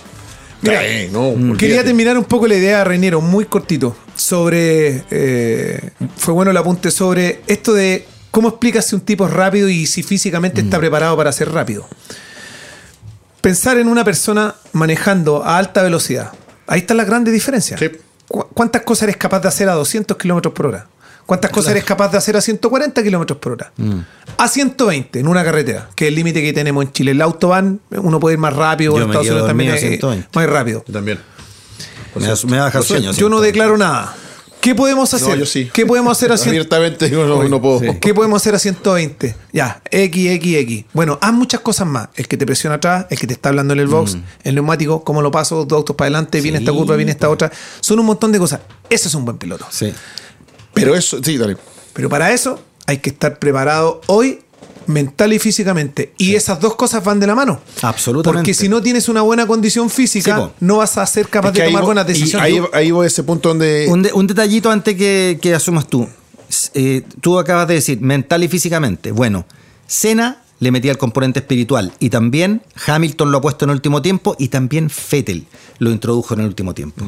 Mira, 0.61 0.85
Eh, 0.85 1.09
no, 1.11 1.55
Quería 1.57 1.83
terminar 1.83 2.17
un 2.17 2.23
poco 2.25 2.47
la 2.47 2.55
idea, 2.55 2.83
Reinero, 2.83 3.21
muy 3.21 3.45
cortito, 3.45 3.95
sobre, 4.15 5.03
eh, 5.11 5.91
fue 6.17 6.33
bueno 6.33 6.49
el 6.51 6.57
apunte 6.57 6.89
sobre 6.91 7.41
esto 7.47 7.73
de 7.73 8.05
cómo 8.31 8.49
explicas 8.49 8.85
si 8.87 8.95
un 8.95 9.01
tipo 9.01 9.25
es 9.27 9.33
rápido 9.33 9.69
y 9.69 9.85
si 9.85 10.01
físicamente 10.03 10.61
está 10.61 10.79
preparado 10.79 11.15
para 11.15 11.31
ser 11.31 11.51
rápido. 11.51 11.87
Pensar 13.41 13.77
en 13.77 13.87
una 13.87 14.03
persona 14.03 14.55
manejando 14.73 15.43
a 15.43 15.57
alta 15.57 15.83
velocidad, 15.83 16.31
ahí 16.65 16.79
está 16.79 16.93
la 16.93 17.05
grande 17.05 17.31
diferencia. 17.31 17.77
Sí. 17.77 17.89
¿Cu- 18.27 18.47
¿Cuántas 18.53 18.81
cosas 18.81 19.03
eres 19.03 19.17
capaz 19.17 19.39
de 19.41 19.47
hacer 19.47 19.69
a 19.69 19.73
200 19.73 20.17
kilómetros 20.17 20.53
por 20.53 20.65
hora? 20.67 20.87
¿Cuántas 21.27 21.51
cosas 21.51 21.71
eres 21.71 21.83
capaz 21.83 22.09
de 22.11 22.17
hacer 22.17 22.35
a 22.37 22.41
140 22.41 23.03
kilómetros 23.03 23.37
por 23.37 23.51
hora? 23.51 23.71
A 24.37 24.47
120 24.47 25.19
en 25.19 25.27
una 25.27 25.43
carretera, 25.43 25.89
que 25.95 26.05
es 26.05 26.09
el 26.09 26.15
límite 26.15 26.41
que 26.41 26.53
tenemos 26.53 26.83
en 26.85 26.91
Chile. 26.91 27.11
El 27.11 27.21
autobahn, 27.21 27.79
uno 27.91 28.19
puede 28.19 28.33
ir 28.33 28.39
más 28.39 28.55
rápido, 28.55 28.93
Yo 28.93 29.03
en 29.03 29.09
Estados 29.09 29.27
Unidos 29.27 29.47
también 29.47 29.71
es 29.73 29.81
120. 29.81 30.27
más 30.33 30.49
rápido. 30.49 30.83
Yo 30.87 30.93
también. 30.93 31.19
Me, 32.15 32.25
da- 32.25 32.35
me 32.47 32.57
baja 32.59 32.81
sueño. 32.81 33.11
Yo 33.11 33.29
no 33.29 33.37
120. 33.41 33.45
declaro 33.45 33.77
nada. 33.77 34.15
¿Qué 34.61 34.73
podemos 34.73 35.13
hacer? 35.13 35.29
No, 35.29 35.35
yo 35.35 35.45
sí. 35.45 35.69
¿Qué 35.71 35.85
podemos 35.85 36.17
hacer 36.17 36.31
a 36.31 36.37
100 36.37 36.49
Abiertamente 36.49 37.09
digo, 37.09 37.25
no, 37.25 37.43
no 37.47 37.61
puedo. 37.61 37.99
¿Qué 37.99 38.13
podemos 38.13 38.41
hacer 38.41 38.55
a 38.55 38.59
120? 38.59 39.35
Ya, 39.53 39.81
X, 39.91 40.31
X, 40.31 40.55
X. 40.57 40.85
Bueno, 40.93 41.19
haz 41.21 41.31
muchas 41.33 41.59
cosas 41.59 41.87
más. 41.87 42.09
El 42.15 42.27
que 42.27 42.37
te 42.37 42.45
presiona 42.45 42.77
atrás, 42.77 43.05
el 43.09 43.19
que 43.19 43.27
te 43.27 43.33
está 43.33 43.49
hablando 43.49 43.73
en 43.73 43.79
el 43.81 43.87
box, 43.87 44.17
el 44.43 44.55
neumático, 44.55 45.03
cómo 45.03 45.21
lo 45.21 45.29
paso, 45.29 45.63
dos 45.65 45.77
autos 45.77 45.95
para 45.95 46.07
adelante, 46.07 46.41
viene 46.41 46.57
Sí, 46.57 46.63
esta 46.63 46.73
curva, 46.75 46.95
viene 46.95 47.11
esta 47.11 47.29
otra. 47.29 47.51
Son 47.81 47.99
un 47.99 48.05
montón 48.07 48.31
de 48.31 48.39
cosas. 48.39 48.61
Ese 48.89 49.07
es 49.09 49.13
un 49.15 49.25
buen 49.25 49.37
piloto. 49.37 49.65
Sí. 49.69 49.93
Pero 50.81 50.95
eso, 50.95 51.19
sí, 51.23 51.37
dale. 51.37 51.57
Pero 51.93 52.09
para 52.09 52.31
eso 52.33 52.59
hay 52.85 52.97
que 52.99 53.09
estar 53.09 53.39
preparado 53.39 54.01
hoy 54.07 54.39
mental 54.85 55.33
y 55.33 55.39
físicamente. 55.39 56.13
Y 56.17 56.35
esas 56.35 56.59
dos 56.61 56.75
cosas 56.75 57.03
van 57.03 57.19
de 57.19 57.27
la 57.27 57.35
mano. 57.35 57.59
Absolutamente. 57.81 58.37
Porque 58.39 58.53
si 58.53 58.69
no 58.69 58.81
tienes 58.81 59.09
una 59.09 59.21
buena 59.21 59.45
condición 59.45 59.89
física, 59.89 60.37
Sí, 60.37 60.53
no 60.61 60.77
vas 60.77 60.97
a 60.97 61.05
ser 61.05 61.27
capaz 61.27 61.49
Es 61.49 61.55
que 61.55 61.61
de 61.63 61.67
tomar 61.67 61.83
buenas 61.83 62.07
decisiones. 62.07 62.41
Ahí, 62.45 62.61
ahí 62.71 62.91
voy 62.91 63.03
a 63.05 63.07
ese 63.07 63.23
punto 63.23 63.49
donde. 63.49 63.87
Un, 63.89 64.01
de- 64.03 64.13
un 64.13 64.25
detallito 64.27 64.71
antes 64.71 64.95
que, 64.95 65.39
que 65.41 65.53
asumas 65.53 65.87
tú. 65.87 66.07
Eh, 66.73 67.01
tú 67.19 67.37
acabas 67.37 67.67
de 67.67 67.73
decir 67.73 67.99
mental 67.99 68.43
y 68.43 68.47
físicamente. 68.47 69.11
Bueno, 69.11 69.45
Senna 69.87 70.41
le 70.59 70.71
metía 70.71 70.91
el 70.91 70.97
componente 70.97 71.39
espiritual 71.39 71.91
y 71.99 72.09
también 72.09 72.61
Hamilton 72.85 73.31
lo 73.31 73.39
ha 73.39 73.41
puesto 73.41 73.65
en 73.65 73.71
el 73.71 73.75
último 73.75 74.01
tiempo 74.01 74.35
y 74.39 74.47
también 74.47 74.89
Vettel 75.11 75.45
lo 75.79 75.91
introdujo 75.91 76.33
en 76.35 76.39
el 76.39 76.45
último 76.47 76.73
tiempo. 76.73 77.05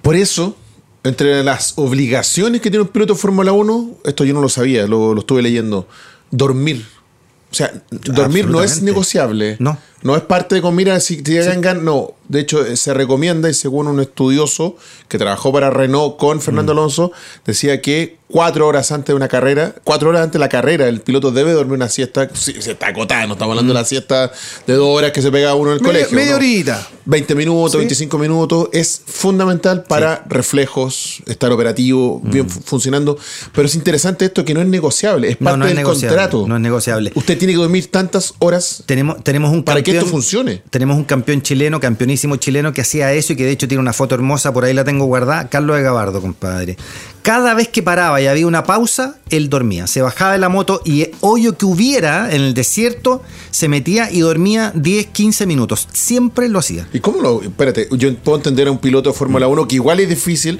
Por 0.00 0.16
eso, 0.16 0.56
entre 1.04 1.42
las 1.42 1.74
obligaciones 1.76 2.60
que 2.60 2.70
tiene 2.70 2.82
un 2.82 2.88
piloto 2.88 3.14
de 3.14 3.18
Fórmula 3.18 3.52
1, 3.52 3.98
esto 4.04 4.24
yo 4.24 4.34
no 4.34 4.40
lo 4.40 4.48
sabía, 4.48 4.86
lo, 4.86 5.14
lo 5.14 5.20
estuve 5.20 5.42
leyendo, 5.42 5.88
dormir. 6.30 6.86
O 7.50 7.54
sea, 7.54 7.72
dormir 7.90 8.46
no 8.48 8.62
es 8.62 8.82
negociable. 8.82 9.56
No. 9.58 9.76
No 10.02 10.16
es 10.16 10.22
parte 10.22 10.54
de, 10.56 10.60
como, 10.62 10.76
mira, 10.76 10.98
si 11.00 11.22
te 11.22 11.40
gan- 11.60 11.82
no. 11.82 12.12
De 12.28 12.40
hecho, 12.40 12.64
eh, 12.64 12.76
se 12.76 12.94
recomienda, 12.94 13.50
y 13.50 13.54
según 13.54 13.88
un 13.88 14.00
estudioso 14.00 14.76
que 15.08 15.18
trabajó 15.18 15.52
para 15.52 15.68
Renault 15.70 16.16
con 16.16 16.40
Fernando 16.40 16.72
Alonso, 16.72 17.12
decía 17.44 17.82
que 17.82 18.16
cuatro 18.28 18.66
horas 18.66 18.90
antes 18.90 19.08
de 19.08 19.14
una 19.14 19.28
carrera, 19.28 19.74
cuatro 19.84 20.08
horas 20.08 20.22
antes 20.22 20.32
de 20.34 20.38
la 20.38 20.48
carrera, 20.48 20.88
el 20.88 21.02
piloto 21.02 21.30
debe 21.30 21.52
dormir 21.52 21.74
una 21.74 21.90
siesta, 21.90 22.30
si 22.32 22.54
si 22.62 22.70
está 22.70 22.86
acotada, 22.88 23.26
no 23.26 23.34
estamos 23.34 23.52
hablando 23.52 23.74
de 23.74 23.78
la 23.80 23.84
siesta 23.84 24.32
de 24.66 24.72
dos 24.74 24.88
horas 24.88 25.12
que 25.12 25.20
se 25.20 25.30
pega 25.30 25.54
uno 25.54 25.72
en 25.72 25.76
el 25.76 25.82
Media- 25.82 26.06
colegio. 26.06 26.16
media 26.16 26.30
¿no? 26.30 26.36
horita. 26.38 26.88
20 27.04 27.34
minutos, 27.34 27.72
Sí. 27.72 27.78
25 27.78 28.16
minutos, 28.16 28.68
es 28.72 29.02
fundamental 29.04 29.82
para 29.84 30.24
reflejos, 30.28 31.22
estar 31.26 31.52
operativo, 31.52 32.20
bien 32.24 32.48
fu- 32.48 32.60
funcionando. 32.64 33.18
Pero 33.52 33.66
es 33.66 33.74
interesante 33.74 34.24
esto 34.24 34.44
que 34.44 34.54
no 34.54 34.60
es 34.62 34.66
negociable, 34.68 35.28
es 35.30 35.40
No, 35.40 35.44
parte 35.46 35.58
no 35.58 35.66
es 35.66 35.74
del 35.76 35.84
contrato. 35.84 36.48
no 36.48 36.54
es 36.56 36.60
negociable. 36.62 37.12
Usted 37.14 37.36
tiene 37.36 37.52
que 37.52 37.58
dormir 37.58 37.90
tantas 37.90 38.34
horas 38.38 38.82
Tenemos, 38.86 39.22
tenemos 39.22 39.50
un 39.52 39.64
para 39.64 39.82
que 39.92 39.98
esto 39.98 40.10
funcione. 40.10 40.62
Tenemos 40.70 40.96
un 40.96 41.04
campeón 41.04 41.42
chileno, 41.42 41.80
campeonísimo 41.80 42.36
chileno, 42.36 42.72
que 42.72 42.80
hacía 42.80 43.12
eso 43.12 43.32
y 43.32 43.36
que 43.36 43.44
de 43.44 43.50
hecho 43.50 43.68
tiene 43.68 43.80
una 43.80 43.92
foto 43.92 44.14
hermosa, 44.14 44.52
por 44.52 44.64
ahí 44.64 44.74
la 44.74 44.84
tengo 44.84 45.04
guardada. 45.06 45.48
Carlos 45.48 45.76
de 45.76 45.82
Gabardo, 45.82 46.20
compadre. 46.20 46.76
Cada 47.22 47.54
vez 47.54 47.68
que 47.68 47.82
paraba 47.82 48.20
y 48.20 48.26
había 48.26 48.46
una 48.46 48.64
pausa, 48.64 49.16
él 49.30 49.48
dormía. 49.48 49.86
Se 49.86 50.02
bajaba 50.02 50.32
de 50.32 50.38
la 50.38 50.48
moto 50.48 50.82
y 50.84 51.06
hoyo 51.20 51.56
que 51.56 51.66
hubiera 51.66 52.34
en 52.34 52.42
el 52.42 52.54
desierto, 52.54 53.22
se 53.50 53.68
metía 53.68 54.10
y 54.10 54.20
dormía 54.20 54.72
10, 54.74 55.06
15 55.06 55.46
minutos. 55.46 55.88
Siempre 55.92 56.48
lo 56.48 56.58
hacía. 56.58 56.88
¿Y 56.92 57.00
cómo 57.00 57.22
lo.? 57.22 57.42
Espérate, 57.42 57.88
yo 57.92 58.14
puedo 58.16 58.38
entender 58.38 58.66
a 58.66 58.72
un 58.72 58.78
piloto 58.78 59.10
de 59.10 59.16
Fórmula 59.16 59.46
1 59.46 59.68
que 59.68 59.76
igual 59.76 60.00
es 60.00 60.08
difícil, 60.08 60.58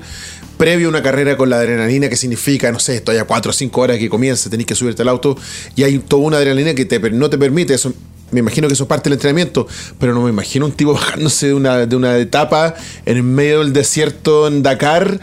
previo 0.57 0.87
a 0.87 0.91
una 0.91 1.03
carrera 1.03 1.37
con 1.37 1.51
la 1.51 1.57
adrenalina, 1.57 2.09
que 2.09 2.17
significa, 2.17 2.71
no 2.71 2.79
sé, 2.79 2.97
estoy 2.97 3.17
a 3.17 3.25
4 3.25 3.51
o 3.51 3.53
5 3.53 3.81
horas 3.81 3.99
que 3.99 4.09
comienza, 4.09 4.49
tenés 4.49 4.67
que 4.67 4.77
subirte 4.77 5.03
al 5.03 5.09
auto, 5.09 5.37
y 5.75 5.83
hay 5.83 5.99
toda 5.99 6.23
una 6.23 6.37
adrenalina 6.37 6.75
que 6.75 6.85
te, 6.85 7.01
no 7.11 7.29
te 7.29 7.39
permite 7.39 7.75
eso. 7.75 7.93
Me 8.33 8.41
imagino 8.41 8.67
que 8.67 8.75
eso 8.75 8.85
es 8.85 8.89
parte 8.89 9.09
del 9.09 9.15
entrenamiento, 9.19 9.67
pero 9.99 10.13
no 10.15 10.23
me 10.23 10.31
imagino 10.31 10.67
un 10.67 10.73
tipo 10.73 10.93
bajándose 10.95 11.49
de 11.49 11.55
una, 11.55 11.87
de 11.87 11.95
una 11.97 12.17
etapa 12.17 12.75
en 13.07 13.17
el 13.19 13.23
medio 13.23 13.61
del 13.61 13.73
desierto 13.73 14.47
en 14.49 14.63
Dakar, 14.63 15.21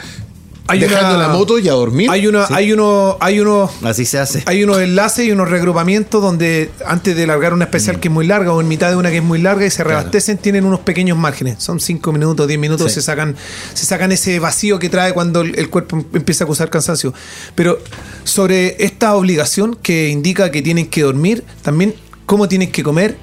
dejando 0.71 1.17
la 1.17 1.29
moto 1.29 1.57
y 1.57 1.67
a 1.67 1.71
dormir. 1.73 2.07
Hay, 2.11 2.27
una, 2.27 2.45
hay, 2.51 2.71
uno, 2.71 3.17
hay 3.19 3.39
uno, 3.39 3.71
Así 3.83 4.05
se 4.05 4.19
hace. 4.19 4.43
hay 4.45 4.63
unos 4.63 4.77
enlaces 4.79 5.25
y 5.25 5.31
unos 5.31 5.49
regrupamientos 5.49 6.21
donde 6.21 6.69
antes 6.85 7.15
de 7.15 7.25
largar 7.25 7.53
una 7.55 7.65
especial 7.65 7.97
Mm. 7.97 7.99
que 7.99 8.07
es 8.09 8.13
muy 8.13 8.27
larga 8.27 8.53
o 8.53 8.61
en 8.61 8.67
mitad 8.67 8.91
de 8.91 8.95
una 8.95 9.09
que 9.09 9.17
es 9.17 9.23
muy 9.23 9.39
larga 9.41 9.65
y 9.65 9.71
se 9.71 9.83
reabastecen, 9.83 10.37
tienen 10.37 10.65
unos 10.65 10.81
pequeños 10.81 11.17
márgenes. 11.17 11.55
Son 11.57 11.79
5 11.79 12.11
minutos, 12.11 12.47
10 12.47 12.59
minutos, 12.59 12.89
Sí. 12.91 12.95
se, 12.95 13.01
sacan, 13.01 13.35
se 13.73 13.87
sacan 13.87 14.11
ese 14.11 14.37
vacío 14.39 14.77
que 14.77 14.89
trae 14.89 15.11
cuando 15.13 15.41
el, 15.41 15.57
el 15.57 15.71
cuerpo 15.71 16.05
empieza 16.13 16.43
a 16.43 16.45
acusar 16.45 16.69
cansancio. 16.69 17.15
Pero 17.55 17.79
sobre 18.23 18.75
esta 18.85 19.15
obligación 19.15 19.75
que 19.81 20.09
indica 20.09 20.51
que 20.51 20.61
tienen 20.61 20.85
que 20.85 21.01
dormir, 21.01 21.43
también 21.63 21.95
cómo 22.29 22.47
tienes 22.47 22.69
que 22.69 22.83
comer, 22.83 23.17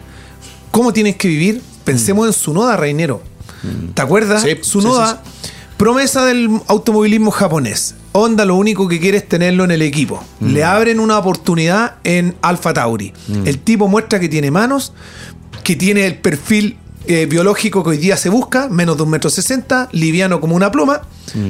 cómo 0.73 0.93
tienes 0.93 1.15
que 1.15 1.29
vivir, 1.29 1.63
pensemos 1.85 2.27
en 2.27 2.33
Sunoda, 2.33 2.77
Reinero. 2.77 3.23
¿Te 3.95 4.03
acuerdas? 4.03 4.43
Sí, 4.43 4.57
Sunoda, 4.63 5.23
promesa 5.77 6.25
del 6.25 6.61
automovilismo 6.67 7.31
japonés. 7.31 7.95
Honda 8.11 8.45
lo 8.45 8.57
único 8.57 8.89
que 8.89 8.99
quiere 8.99 9.19
es 9.19 9.29
tenerlo 9.29 9.63
en 9.63 9.71
el 9.71 9.83
equipo. 9.83 10.21
Le 10.41 10.65
abren 10.65 10.99
una 10.99 11.19
oportunidad 11.19 11.99
en 12.03 12.35
Alfa 12.43 12.75
Tauri. 12.75 13.13
El 13.45 13.61
tipo 13.61 13.87
muestra 13.87 14.19
que 14.19 14.29
tiene 14.29 14.51
manos, 14.51 14.93
que 15.63 15.77
tiene 15.77 16.05
el 16.05 16.19
perfil 16.19 16.77
eh, 17.07 17.27
biológico 17.27 17.85
que 17.85 17.91
hoy 17.91 17.99
día 17.99 18.17
se 18.17 18.29
busca, 18.29 18.69
menos 18.69 18.97
de 18.97 19.05
un 19.05 19.11
metro 19.11 19.31
sesenta, 19.31 19.89
liviano 19.93 20.41
como 20.41 20.57
una 20.57 20.73
pluma, 20.73 21.03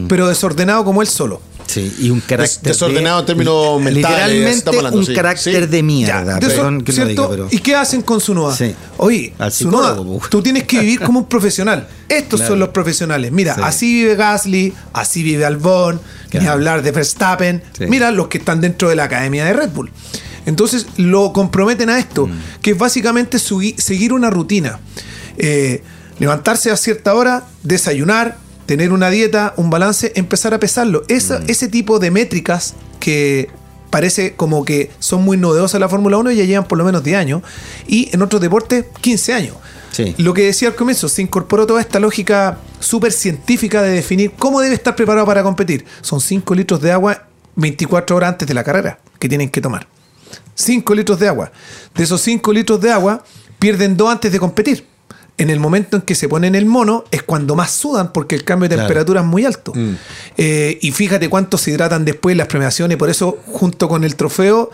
pero 0.09 0.29
desordenado 0.29 0.85
como 0.85 1.01
él 1.01 1.09
solo. 1.09 1.41
Sí, 1.67 1.95
y 1.99 2.11
un 2.11 2.21
carácter. 2.21 2.63
Des- 2.63 2.63
desordenado 2.63 3.17
de- 3.17 3.21
en 3.23 3.27
términos 3.27 3.81
mentales, 3.83 4.19
Literalmente 4.33 4.71
hablando, 4.71 4.99
un 4.99 5.07
sí. 5.07 5.15
carácter 5.15 5.65
Sí. 5.65 5.71
de 5.71 5.83
mierda. 5.83 6.39
Perdón 6.39 6.83
que 6.83 6.93
lo 6.93 6.97
¿cierto? 6.97 7.11
diga, 7.11 7.29
pero. 7.29 7.49
¿Y 7.51 7.59
qué 7.59 7.75
hacen 7.75 8.03
con 8.03 8.21
Sunoa? 8.21 8.57
Sí. 8.57 8.75
Oye, 8.99 9.35
po. 9.37 10.21
tú 10.31 10.43
tienes 10.43 10.65
que 10.65 10.81
vivir 10.81 11.01
como 11.01 11.21
un 11.21 11.27
profesional. 11.27 11.89
Estos 12.09 12.41
Claro. 12.41 12.53
son 12.53 12.59
los 12.61 12.69
profesionales. 12.71 13.33
Mira, 13.33 13.55
Sí. 13.57 13.61
así 13.65 13.95
vive 13.95 14.15
Gasly, 14.17 14.73
así 14.93 15.23
vive 15.23 15.45
Albon, 15.45 16.01
ni 16.25 16.31
Claro. 16.31 16.53
hablar 16.53 16.83
de 16.83 16.93
Verstappen. 16.93 17.63
Sí. 17.77 17.87
Mira 17.89 18.11
los 18.13 18.29
que 18.29 18.39
están 18.39 18.61
dentro 18.61 18.89
de 18.89 18.97
la 18.97 19.05
academia 19.05 19.45
de 19.45 19.53
Red 19.53 19.71
Bull. 19.71 19.91
Entonces 20.47 20.87
lo 20.97 21.33
comprometen 21.33 21.91
a 21.91 21.99
esto, 21.99 22.29
Mm. 22.29 22.33
que 22.63 22.71
es 22.71 22.79
básicamente 22.79 23.39
seguir 23.41 24.13
una 24.13 24.31
rutina. 24.31 24.79
Eh, 25.37 25.83
levantarse 26.21 26.71
a 26.71 26.77
cierta 26.77 27.15
hora, 27.15 27.45
desayunar, 27.65 28.39
tener 28.67 28.93
una 28.93 29.11
dieta, 29.11 29.55
un 29.57 29.71
balance, 29.71 30.13
empezar 30.17 30.53
a 30.55 30.59
pesarlo. 30.61 31.03
Esa- 31.09 31.39
Mm. 31.41 31.45
Ese 31.49 31.69
tipo 31.69 31.99
de 31.99 32.11
métricas 32.11 32.75
que 33.01 33.49
parece 33.91 34.35
como 34.35 34.65
que 34.65 34.91
son 34.99 35.23
muy 35.25 35.37
novedosas 35.37 35.77
en 35.77 35.81
la 35.81 35.89
Fórmula 35.89 36.19
1 36.19 36.33
ya 36.33 36.45
llevan 36.45 36.67
por 36.67 36.77
lo 36.77 36.85
menos 36.85 37.03
10 37.05 37.17
años 37.17 37.43
y 37.87 38.11
en 38.13 38.21
otros 38.23 38.41
deportes 38.43 38.85
15 39.01 39.33
años. 39.33 39.55
Sí. 39.93 40.15
Lo 40.19 40.35
que 40.35 40.43
decía 40.43 40.69
al 40.69 40.75
comienzo, 40.75 41.09
se 41.09 41.23
incorporó 41.23 41.67
toda 41.67 41.81
esta 41.81 41.99
lógica 42.01 42.59
súper 42.81 43.13
científica 43.13 43.81
de 43.81 43.91
definir 43.93 44.33
cómo 44.39 44.61
debe 44.61 44.75
estar 44.75 44.95
preparado 44.95 45.25
para 45.27 45.43
competir. 45.43 45.87
Son 46.03 46.21
5 46.21 46.55
litros 46.55 46.83
de 46.83 46.93
agua 46.93 47.29
24 47.55 48.17
horas 48.17 48.31
antes 48.33 48.47
de 48.47 48.53
la 48.53 48.63
carrera 48.65 48.99
que 49.19 49.29
tienen 49.29 49.49
que 49.49 49.61
tomar. 49.63 49.87
5 50.55 50.95
litros 50.95 51.19
de 51.19 51.29
agua. 51.29 51.51
De 51.95 52.05
esos 52.05 52.21
5 52.21 52.53
litros 52.53 52.81
de 52.81 52.91
agua, 52.91 53.25
pierden 53.59 53.97
2 53.97 54.11
antes 54.11 54.31
de 54.33 54.39
competir. 54.39 54.87
En 55.39 55.51
el 55.51 55.61
momento 55.61 55.97
en 55.97 56.03
que 56.03 56.15
se 56.15 56.29
ponen 56.29 56.55
el 56.55 56.65
mono 56.65 57.05
es 57.11 57.23
cuando 57.23 57.55
más 57.55 57.71
sudan 57.71 58.13
porque 58.13 58.35
el 58.35 58.45
cambio 58.45 58.69
de 58.71 58.77
Claro. 58.77 58.89
temperatura 58.89 59.21
es 59.21 59.27
muy 59.27 59.45
alto. 59.45 59.73
Eh, 60.37 60.79
y 60.81 60.93
fíjate 60.93 61.29
cuánto 61.29 61.59
se 61.59 61.71
hidratan 61.73 62.05
después 62.05 62.37
las 62.37 62.47
premiaciones. 62.47 62.97
Por 62.97 63.11
eso, 63.11 63.39
junto 63.47 63.87
con 63.89 64.03
el 64.05 64.17
trofeo, 64.17 64.71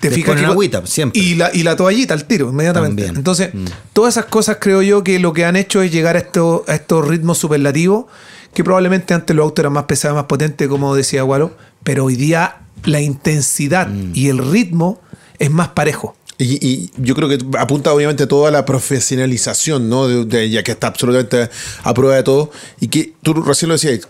te 0.00 0.10
fijas 0.10 0.36
que- 0.40 0.46
agüita, 0.46 0.86
siempre. 0.86 1.20
Y 1.20 1.34
la, 1.34 1.50
y 1.54 1.62
la 1.62 1.76
toallita 1.76 2.14
al 2.14 2.24
tiro, 2.24 2.48
inmediatamente. 2.48 3.02
También. 3.02 3.16
Entonces, 3.18 3.50
todas 3.92 4.14
esas 4.14 4.24
cosas 4.26 4.56
creo 4.58 4.80
yo 4.80 5.04
que 5.04 5.18
lo 5.18 5.34
que 5.34 5.44
han 5.44 5.56
hecho 5.56 5.82
es 5.82 5.92
llegar 5.92 6.16
a, 6.16 6.20
esto, 6.20 6.64
a 6.66 6.74
estos 6.76 7.06
ritmos 7.06 7.36
superlativos, 7.36 8.06
que 8.54 8.64
probablemente 8.64 9.12
antes 9.12 9.36
los 9.36 9.44
autos 9.44 9.62
eran 9.62 9.74
más 9.74 9.84
pesados, 9.84 10.16
más 10.16 10.24
potentes, 10.24 10.66
como 10.68 10.94
decía 10.94 11.22
Gualo, 11.22 11.54
pero 11.84 12.06
hoy 12.06 12.16
día 12.16 12.56
la 12.84 13.00
intensidad 13.02 13.88
y 14.14 14.28
el 14.28 14.38
ritmo 14.38 14.98
es 15.38 15.50
más 15.50 15.68
parejo. 15.68 16.16
Y, 16.44 16.66
y 16.66 16.90
yo 16.96 17.14
creo 17.14 17.28
que 17.28 17.38
apunta 17.58 17.92
obviamente 17.92 18.26
todo 18.26 18.46
a 18.46 18.50
la 18.50 18.64
profesionalización, 18.64 19.88
¿no? 19.88 20.24
De, 20.24 20.44
ella 20.44 20.62
que 20.62 20.72
está 20.72 20.86
absolutamente 20.86 21.50
a 21.82 21.94
prueba 21.94 22.16
de 22.16 22.22
todo. 22.22 22.50
Y 22.80 22.88
que 22.88 23.12
tú 23.22 23.34
recién 23.34 23.68
lo 23.68 23.74
decías, 23.74 24.08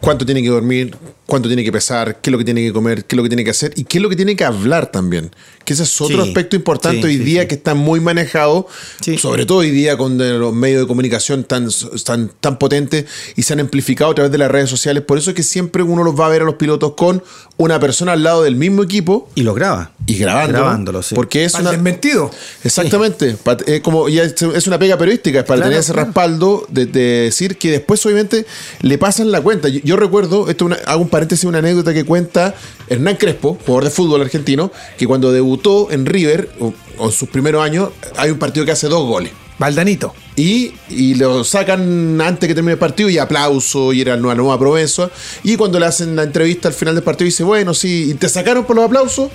cuánto 0.00 0.26
tiene 0.26 0.42
que 0.42 0.48
dormir, 0.48 0.96
cuánto 1.32 1.48
tiene 1.48 1.64
que 1.64 1.72
pesar, 1.72 2.20
qué 2.20 2.28
es 2.28 2.32
lo 2.32 2.36
que 2.36 2.44
tiene 2.44 2.60
que 2.62 2.74
comer, 2.74 3.06
qué 3.06 3.14
es 3.14 3.16
lo 3.16 3.22
que 3.22 3.30
tiene 3.30 3.42
que 3.42 3.48
hacer 3.52 3.72
y 3.74 3.84
qué 3.84 3.96
es 3.96 4.02
lo 4.02 4.10
que 4.10 4.16
tiene 4.16 4.36
que 4.36 4.44
hablar 4.44 4.92
también. 4.92 5.30
Que 5.64 5.72
ese 5.72 5.84
es 5.84 5.98
otro 6.02 6.22
Sí, 6.24 6.28
aspecto 6.28 6.56
importante 6.56 6.98
sí, 7.00 7.06
hoy 7.06 7.16
sí, 7.16 7.24
día 7.24 7.42
sí. 7.42 7.48
que 7.48 7.54
está 7.54 7.74
muy 7.74 8.00
manejado, 8.00 8.66
Sí. 9.00 9.16
sobre 9.16 9.46
todo 9.46 9.58
hoy 9.58 9.70
día 9.70 9.96
con 9.96 10.18
los 10.18 10.52
medios 10.52 10.82
de 10.82 10.86
comunicación 10.86 11.44
tan, 11.44 11.68
tan, 12.04 12.30
tan 12.38 12.58
potentes 12.58 13.06
y 13.34 13.44
se 13.44 13.54
han 13.54 13.60
amplificado 13.60 14.10
a 14.10 14.14
través 14.14 14.30
de 14.30 14.36
las 14.36 14.50
redes 14.50 14.68
sociales. 14.68 15.02
Por 15.04 15.16
eso 15.16 15.30
es 15.30 15.36
que 15.36 15.42
siempre 15.42 15.82
uno 15.82 16.02
los 16.04 16.18
va 16.20 16.26
a 16.26 16.28
ver 16.28 16.42
a 16.42 16.44
los 16.44 16.56
pilotos 16.56 16.92
con 16.96 17.22
una 17.56 17.80
persona 17.80 18.12
al 18.12 18.22
lado 18.22 18.42
del 18.42 18.56
mismo 18.56 18.82
equipo 18.82 19.30
Y 19.34 19.42
lo 19.42 19.54
graba. 19.54 19.92
y 20.06 20.16
grabándolo. 20.18 20.58
Grabándolo, 20.64 21.02
sí. 21.02 21.14
Porque 21.14 21.44
es 21.46 21.54
una, 21.54 21.70
desmentido. 21.70 22.30
Exactamente. 22.64 23.36
Como 23.82 24.08
ya 24.08 24.24
es 24.24 24.66
una 24.66 24.78
pega 24.78 24.98
periodística, 24.98 25.38
es 25.40 25.44
para 25.44 25.58
Claro, 25.58 25.70
tener 25.70 25.80
ese 25.80 25.92
claro. 25.92 26.06
respaldo 26.08 26.66
de, 26.68 26.86
de 26.86 27.00
decir 27.22 27.56
que 27.56 27.70
después 27.70 28.04
obviamente 28.04 28.46
le 28.80 28.98
pasan 28.98 29.30
la 29.30 29.40
cuenta. 29.40 29.68
Yo, 29.68 29.80
yo 29.84 29.96
recuerdo, 29.96 30.48
esto 30.48 30.64
es 30.66 30.72
una- 30.72 30.84
hago 30.90 31.02
un 31.02 31.08
paréntesis, 31.22 31.44
una 31.44 31.58
anécdota 31.58 31.94
que 31.94 32.04
cuenta 32.04 32.52
Hernán 32.88 33.16
Crespo, 33.16 33.56
jugador 33.64 33.84
de 33.84 33.90
fútbol 33.90 34.22
argentino, 34.22 34.72
que 34.98 35.06
cuando 35.06 35.30
debutó 35.30 35.90
en 35.92 36.04
River, 36.04 36.50
o, 36.58 36.74
o 36.98 37.06
en 37.06 37.12
sus 37.12 37.28
primeros 37.28 37.62
años, 37.62 37.90
hay 38.16 38.30
un 38.30 38.38
partido 38.38 38.66
que 38.66 38.72
hace 38.72 38.88
dos 38.88 39.06
goles. 39.06 39.32
Valdanito. 39.56 40.12
Y, 40.34 40.72
y 40.88 41.14
lo 41.14 41.44
sacan 41.44 42.20
antes 42.20 42.48
que 42.48 42.54
termine 42.54 42.72
el 42.72 42.78
partido 42.78 43.08
y 43.08 43.18
aplauso 43.18 43.92
y 43.92 44.00
era 44.00 44.16
una 44.16 44.34
nueva 44.34 44.58
promesa. 44.58 45.10
Y 45.44 45.56
cuando 45.56 45.78
le 45.78 45.86
hacen 45.86 46.16
la 46.16 46.24
entrevista 46.24 46.66
al 46.66 46.74
final 46.74 46.96
del 46.96 47.04
partido 47.04 47.26
dice, 47.26 47.44
bueno, 47.44 47.72
sí, 47.72 48.10
¿y 48.10 48.14
te 48.14 48.28
sacaron 48.28 48.64
por 48.64 48.74
los 48.74 48.84
aplausos? 48.84 49.30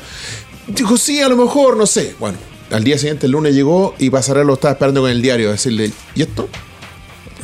Dijo, 0.67 0.97
sí, 0.97 1.21
a 1.21 1.29
lo 1.29 1.37
mejor, 1.37 1.77
no 1.77 1.85
sé. 1.85 2.15
Bueno, 2.19 2.37
al 2.71 2.83
día 2.83 2.97
siguiente, 2.97 3.27
el 3.27 3.31
lunes 3.31 3.55
llegó 3.55 3.95
y 3.97 4.09
Pasarela 4.09 4.43
lo 4.43 4.55
estaba 4.55 4.73
esperando 4.73 5.01
con 5.01 5.09
el 5.09 5.21
diario 5.21 5.47
a 5.47 5.51
decirle, 5.53 5.91
¿y 6.15 6.21
esto? 6.23 6.49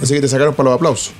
Así 0.01 0.13
que 0.13 0.19
te 0.19 0.27
sacaron 0.27 0.53
por 0.53 0.65
los 0.65 0.75
aplausos. 0.75 1.13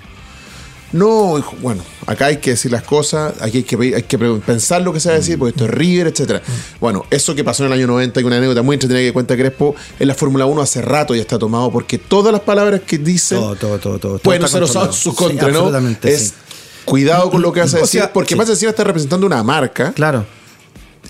No, 0.93 1.37
hijo, 1.39 1.55
bueno, 1.61 1.83
acá 2.05 2.27
hay 2.27 2.37
que 2.37 2.51
decir 2.51 2.71
las 2.71 2.83
cosas, 2.83 3.33
aquí 3.41 3.57
hay 3.57 3.63
que, 3.63 3.95
hay 3.95 4.03
que 4.03 4.17
pensar 4.17 4.81
lo 4.83 4.93
que 4.93 4.99
se 4.99 5.09
va 5.09 5.15
a 5.15 5.17
decir, 5.17 5.37
porque 5.39 5.49
esto 5.49 5.65
es 5.65 5.71
River, 5.71 6.07
etcétera. 6.07 6.41
Bueno, 6.79 7.03
eso 7.09 7.33
que 7.35 7.43
pasó 7.43 7.63
en 7.65 7.71
el 7.73 7.79
año 7.79 7.87
90, 7.87 8.21
y 8.21 8.23
una 8.23 8.37
anécdota 8.37 8.61
muy 8.61 8.75
entretenida 8.75 9.03
que 9.05 9.11
cuenta 9.11 9.35
Crespo, 9.35 9.75
en 9.99 10.07
la 10.07 10.13
Fórmula 10.13 10.45
1 10.45 10.61
hace 10.61 10.81
rato 10.81 11.15
ya 11.15 11.21
está 11.21 11.37
tomado, 11.39 11.71
porque 11.71 11.97
todas 11.97 12.31
las 12.31 12.41
palabras 12.41 12.81
que 12.85 12.97
dicen 12.99 13.39
Todo, 13.39 13.55
todo, 13.55 13.79
todo, 13.79 13.99
todo. 13.99 14.19
pueden 14.19 14.43
está 14.43 14.53
ser 14.57 14.63
usadas 14.63 14.89
en 14.89 14.93
su 14.93 15.15
contra, 15.15 15.47
Sí, 15.47 15.51
¿no? 15.53 15.59
absolutamente, 15.59 16.13
Es 16.13 16.21
sí. 16.29 16.33
cuidado 16.85 17.29
con 17.31 17.41
lo 17.41 17.51
que 17.51 17.61
vas 17.61 17.73
a 17.73 17.77
O 17.77 17.81
decir, 17.81 18.01
sea, 18.01 18.13
porque 18.13 18.35
sí. 18.35 18.35
más 18.37 18.47
encima 18.49 18.69
estás 18.69 18.85
representando 18.85 19.25
una 19.25 19.41
marca, 19.43 19.93
Claro. 19.93 20.25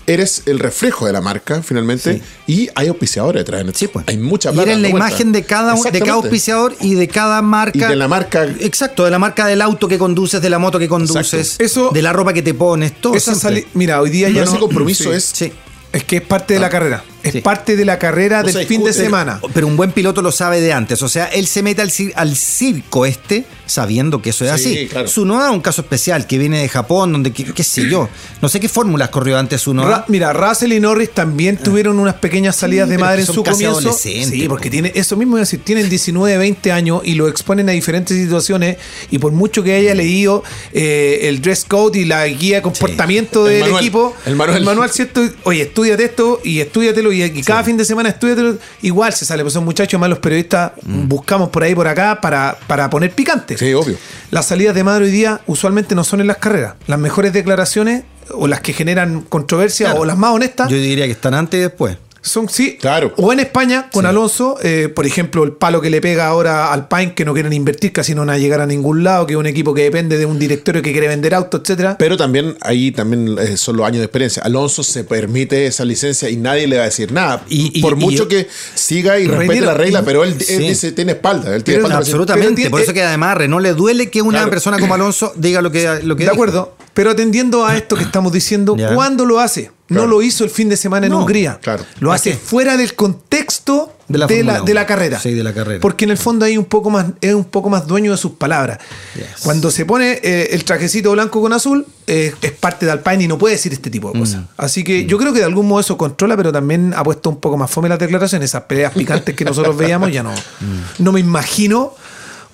Eres 0.06 0.42
el 0.46 0.58
reflejo 0.58 1.06
de 1.06 1.12
la 1.12 1.20
marca, 1.20 1.62
finalmente, 1.62 2.20
y 2.46 2.68
hay 2.74 2.88
auspiciadores 2.88 3.44
detrás. 3.44 3.64
Sí, 3.74 3.88
pues. 3.88 4.04
Hay 4.08 4.18
mucha 4.18 4.50
Y 4.50 4.54
plata. 4.54 4.70
eres 4.70 4.82
la 4.82 4.88
imagen 4.88 5.32
de 5.32 5.42
cada, 5.44 5.74
de 5.74 5.98
cada 6.00 6.12
auspiciador 6.14 6.74
y 6.80 6.94
de 6.94 7.08
cada 7.08 7.40
marca. 7.42 7.78
Y 7.78 7.80
de 7.80 7.96
la 7.96 8.08
marca. 8.08 8.44
Exacto, 8.60 9.04
de 9.04 9.10
la 9.10 9.18
marca 9.18 9.46
del 9.46 9.62
auto 9.62 9.88
que 9.88 9.98
conduces, 9.98 10.40
de 10.42 10.50
la 10.50 10.58
moto 10.58 10.78
que 10.78 10.88
conduces, 10.88 11.34
Exacto. 11.34 11.64
Eso- 11.64 11.90
de 11.92 12.02
la 12.02 12.12
ropa 12.12 12.32
que 12.32 12.42
te 12.42 12.54
pones, 12.54 13.00
todo. 13.00 13.14
Esa 13.14 13.34
Mira, 13.74 14.00
hoy 14.00 14.10
día 14.10 14.26
Pero 14.28 14.38
ya 14.38 14.44
ese 14.44 14.54
no. 14.54 14.60
compromiso 14.60 15.04
Sí. 15.04 15.16
es. 15.16 15.24
Sí. 15.24 15.52
Es 15.92 16.04
que 16.04 16.16
es 16.16 16.22
parte 16.22 16.54
de 16.54 16.60
la 16.60 16.68
carrera. 16.70 17.04
Es 17.24 17.32
Sí. 17.32 17.40
parte 17.40 17.74
de 17.74 17.84
la 17.84 17.98
carrera 17.98 18.42
No 18.42 18.52
del 18.52 18.66
fin 18.66 18.84
de 18.84 18.92
semana. 18.92 19.40
Pero 19.52 19.66
un 19.66 19.76
buen 19.76 19.90
piloto 19.92 20.22
lo 20.22 20.30
sabe 20.30 20.60
de 20.60 20.72
antes. 20.72 21.02
O 21.02 21.08
sea, 21.08 21.24
él 21.26 21.46
se 21.46 21.62
mete 21.62 21.82
al, 21.82 21.90
cir- 21.90 22.12
al 22.14 22.36
circo 22.36 23.06
este 23.06 23.44
sabiendo 23.66 24.20
que 24.20 24.30
eso 24.30 24.44
es 24.44 24.60
Sí, 24.60 24.76
así. 24.76 24.86
claro. 24.88 25.08
Sunoda 25.08 25.46
es 25.48 25.52
un 25.54 25.60
caso 25.62 25.80
especial 25.80 26.26
que 26.26 26.36
viene 26.36 26.60
de 26.60 26.68
Japón, 26.68 27.12
donde, 27.12 27.32
qué, 27.32 27.44
qué 27.44 27.64
sé 27.64 27.88
yo. 27.88 28.10
No 28.42 28.48
sé 28.50 28.60
qué 28.60 28.68
fórmulas 28.68 29.08
corrió 29.08 29.38
antes 29.38 29.62
Sunoda. 29.62 29.88
Ra- 29.88 30.04
mira, 30.08 30.32
Russell 30.34 30.72
y 30.72 30.80
Norris 30.80 31.10
también 31.12 31.56
tuvieron 31.56 31.98
unas 31.98 32.16
pequeñas 32.16 32.56
salidas 32.56 32.88
de 32.90 32.98
madre 32.98 33.22
en 33.22 33.26
su 33.26 33.42
comienzo. 33.42 33.92
Sí, 33.94 34.44
porque 34.48 34.68
po. 34.68 34.72
tiene, 34.72 34.92
eso 34.94 35.16
mismo 35.16 35.36
iba 35.36 35.40
a 35.40 35.46
decir, 35.46 35.60
tienen 35.64 35.88
19, 35.88 36.36
20 36.36 36.72
años 36.72 37.00
y 37.04 37.14
lo 37.14 37.26
exponen 37.28 37.68
a 37.70 37.72
diferentes 37.72 38.16
situaciones 38.16 38.76
y 39.10 39.18
por 39.18 39.32
mucho 39.32 39.62
que 39.62 39.74
haya 39.74 39.94
leído 39.94 40.44
eh, 40.74 41.20
el 41.22 41.40
dress 41.40 41.64
code 41.64 41.98
y 42.00 42.04
la 42.04 42.26
guía 42.26 42.56
de 42.56 42.62
comportamiento 42.62 43.46
El 43.46 43.52
del 43.54 43.60
manual, 43.62 43.82
equipo, 43.82 44.16
el 44.26 44.36
manual. 44.36 44.90
¿cierto? 44.90 45.22
Oye, 45.44 45.62
estudiate 45.62 46.04
esto 46.04 46.40
y 46.44 46.60
estudiatelo 46.60 47.12
y, 47.14 47.22
y 47.22 47.42
cada 47.42 47.64
fin 47.64 47.76
de 47.76 47.84
semana 47.84 48.08
estudiatelo. 48.10 48.56
Igual 48.82 49.12
se 49.12 49.24
sale, 49.24 49.42
pues 49.42 49.54
son 49.54 49.64
muchachos 49.64 49.98
más 50.00 50.10
los 50.10 50.18
periodistas 50.18 50.72
buscamos 50.84 51.48
por 51.50 51.62
ahí 51.62 51.74
por 51.74 51.86
acá 51.88 52.20
para, 52.20 52.56
para 52.66 52.90
poner 52.90 53.12
picante. 53.12 53.54
Mm. 53.54 53.58
Sí, 53.58 53.74
obvio. 53.74 53.96
Las 54.30 54.46
salidas 54.46 54.74
de 54.74 54.84
madre 54.84 55.04
hoy 55.04 55.10
día 55.10 55.40
usualmente 55.46 55.94
no 55.94 56.04
son 56.04 56.20
en 56.20 56.26
las 56.26 56.36
carreras. 56.38 56.74
Las 56.86 56.98
mejores 56.98 57.32
declaraciones 57.32 58.04
o 58.30 58.46
las 58.46 58.60
que 58.60 58.72
generan 58.72 59.20
controversia 59.22 59.86
Claro. 59.88 60.00
o 60.00 60.04
las 60.06 60.16
más 60.16 60.30
honestas 60.30 60.70
Yo 60.70 60.76
diría 60.76 61.04
que 61.04 61.12
están 61.12 61.34
antes 61.34 61.58
y 61.58 61.62
después. 61.62 61.96
Son 62.24 62.48
sí. 62.48 62.76
Claro. 62.80 63.12
O 63.18 63.32
en 63.32 63.40
España 63.40 63.90
con 63.92 64.02
Sí. 64.04 64.08
Alonso, 64.08 64.56
eh, 64.62 64.88
por 64.88 65.06
ejemplo, 65.06 65.44
el 65.44 65.52
palo 65.52 65.80
que 65.80 65.90
le 65.90 66.00
pega 66.00 66.26
ahora 66.26 66.72
al 66.72 66.88
Pine 66.88 67.14
que 67.14 67.24
no 67.24 67.34
quieren 67.34 67.52
invertir, 67.52 67.92
casi 67.92 68.14
no 68.14 68.22
van 68.22 68.30
a 68.30 68.38
llegar 68.38 68.60
a 68.62 68.66
ningún 68.66 69.04
lado, 69.04 69.26
que 69.26 69.34
es 69.34 69.38
un 69.38 69.46
equipo 69.46 69.74
que 69.74 69.82
depende 69.82 70.16
de 70.18 70.24
un 70.26 70.38
directorio 70.38 70.80
que 70.82 70.92
quiere 70.92 71.06
vender 71.08 71.34
autos, 71.34 71.60
etcétera. 71.60 71.96
Pero 71.98 72.16
también 72.16 72.56
ahí 72.62 72.90
también 72.92 73.36
eh, 73.38 73.56
son 73.58 73.76
los 73.76 73.86
años 73.86 73.98
de 73.98 74.04
experiencia. 74.06 74.42
Alonso 74.42 74.82
se 74.82 75.04
permite 75.04 75.66
esa 75.66 75.84
licencia 75.84 76.30
y 76.30 76.36
nadie 76.36 76.66
le 76.66 76.76
va 76.76 76.82
a 76.82 76.86
decir 76.86 77.12
nada. 77.12 77.44
Y- 77.48 77.78
y- 77.78 77.82
Por 77.82 77.92
y- 77.92 77.96
mucho 77.96 78.26
que 78.26 78.48
siga 78.74 79.18
y 79.18 79.26
respete 79.26 79.60
la 79.60 79.74
regla, 79.74 80.02
pero 80.02 80.24
él, 80.24 80.30
él 80.32 80.40
sí. 80.42 80.56
dice, 80.58 80.92
tiene 80.92 81.12
espalda. 81.12 81.54
Él 81.54 81.62
tiene 81.62 81.78
Pero 81.78 81.88
espalda 81.88 81.98
Absolutamente. 81.98 82.62
pero 82.62 82.70
Por 82.70 82.80
eso 82.80 82.92
que 82.94 83.02
además 83.02 83.36
Renault 83.36 83.62
le 83.62 83.74
duele 83.74 84.10
que 84.10 84.22
una 84.22 84.38
Claro. 84.38 84.50
persona 84.50 84.78
como 84.78 84.94
Alonso 84.94 85.32
diga 85.36 85.60
lo 85.60 85.70
que, 85.70 86.00
lo 86.02 86.16
que 86.16 86.24
De 86.24 86.30
dijo. 86.30 86.32
acuerdo. 86.32 86.74
Pero 86.94 87.10
atendiendo 87.10 87.66
a 87.66 87.76
esto 87.76 87.96
que 87.96 88.04
estamos 88.04 88.32
diciendo. 88.32 88.76
¿cuándo 88.94 89.26
lo 89.26 89.40
hace? 89.40 89.70
No 89.88 90.06
lo 90.06 90.22
hizo 90.22 90.44
el 90.44 90.50
fin 90.50 90.68
de 90.68 90.76
semana 90.76 91.06
en 91.06 91.12
No, 91.12 91.18
Hungría. 91.20 91.58
claro. 91.60 91.84
Lo 92.00 92.08
¿Para 92.08 92.16
hace 92.16 92.32
fuera 92.34 92.76
del 92.76 92.94
contexto 92.94 93.92
De 94.08 94.16
la 94.18 94.26
de 94.26 94.36
Fórmula 94.36 94.52
la, 94.54 94.58
uno. 94.60 94.66
de 94.66 94.74
la 94.74 94.86
carrera. 94.86 95.20
Sí, 95.20 95.32
de 95.32 95.44
la 95.44 95.52
carrera. 95.52 95.80
Porque 95.80 96.04
en 96.06 96.10
el 96.12 96.16
fondo 96.16 96.46
hay 96.46 96.56
un 96.56 96.64
poco 96.64 96.88
más, 96.88 97.06
es 97.20 97.34
un 97.34 97.44
poco 97.44 97.68
más 97.68 97.86
dueño 97.86 98.12
de 98.12 98.16
sus 98.16 98.32
palabras. 98.32 98.78
Yes. 99.14 99.26
Cuando 99.42 99.70
se 99.70 99.84
pone 99.84 100.20
eh, 100.22 100.48
el 100.52 100.64
trajecito 100.64 101.12
blanco 101.12 101.40
con 101.42 101.52
azul, 101.52 101.86
eh, 102.06 102.32
es 102.40 102.52
parte 102.52 102.86
de 102.86 102.92
Alpine 102.92 103.24
y 103.24 103.28
no 103.28 103.36
puede 103.38 103.56
decir 103.56 103.72
este 103.74 103.90
tipo 103.90 104.10
de 104.10 104.18
cosas. 104.20 104.40
Mm. 104.42 104.46
Así 104.56 104.84
que 104.84 105.04
yo 105.04 105.18
creo 105.18 105.32
que 105.34 105.40
de 105.40 105.44
algún 105.44 105.68
modo 105.68 105.80
eso 105.80 105.98
controla, 105.98 106.36
pero 106.36 106.50
también 106.50 106.94
ha 106.96 107.04
puesto 107.04 107.28
un 107.28 107.38
poco 107.38 107.56
más 107.58 107.70
fome 107.70 107.88
las 107.90 107.98
declaraciones. 107.98 108.50
Esas 108.50 108.62
peleas 108.62 108.92
picantes 108.94 109.34
que 109.36 109.44
nosotros 109.44 109.76
veíamos, 109.76 110.10
ya 110.10 110.22
no. 110.22 110.32
Mm. 110.32 111.02
No 111.04 111.12
me 111.12 111.20
imagino 111.20 111.94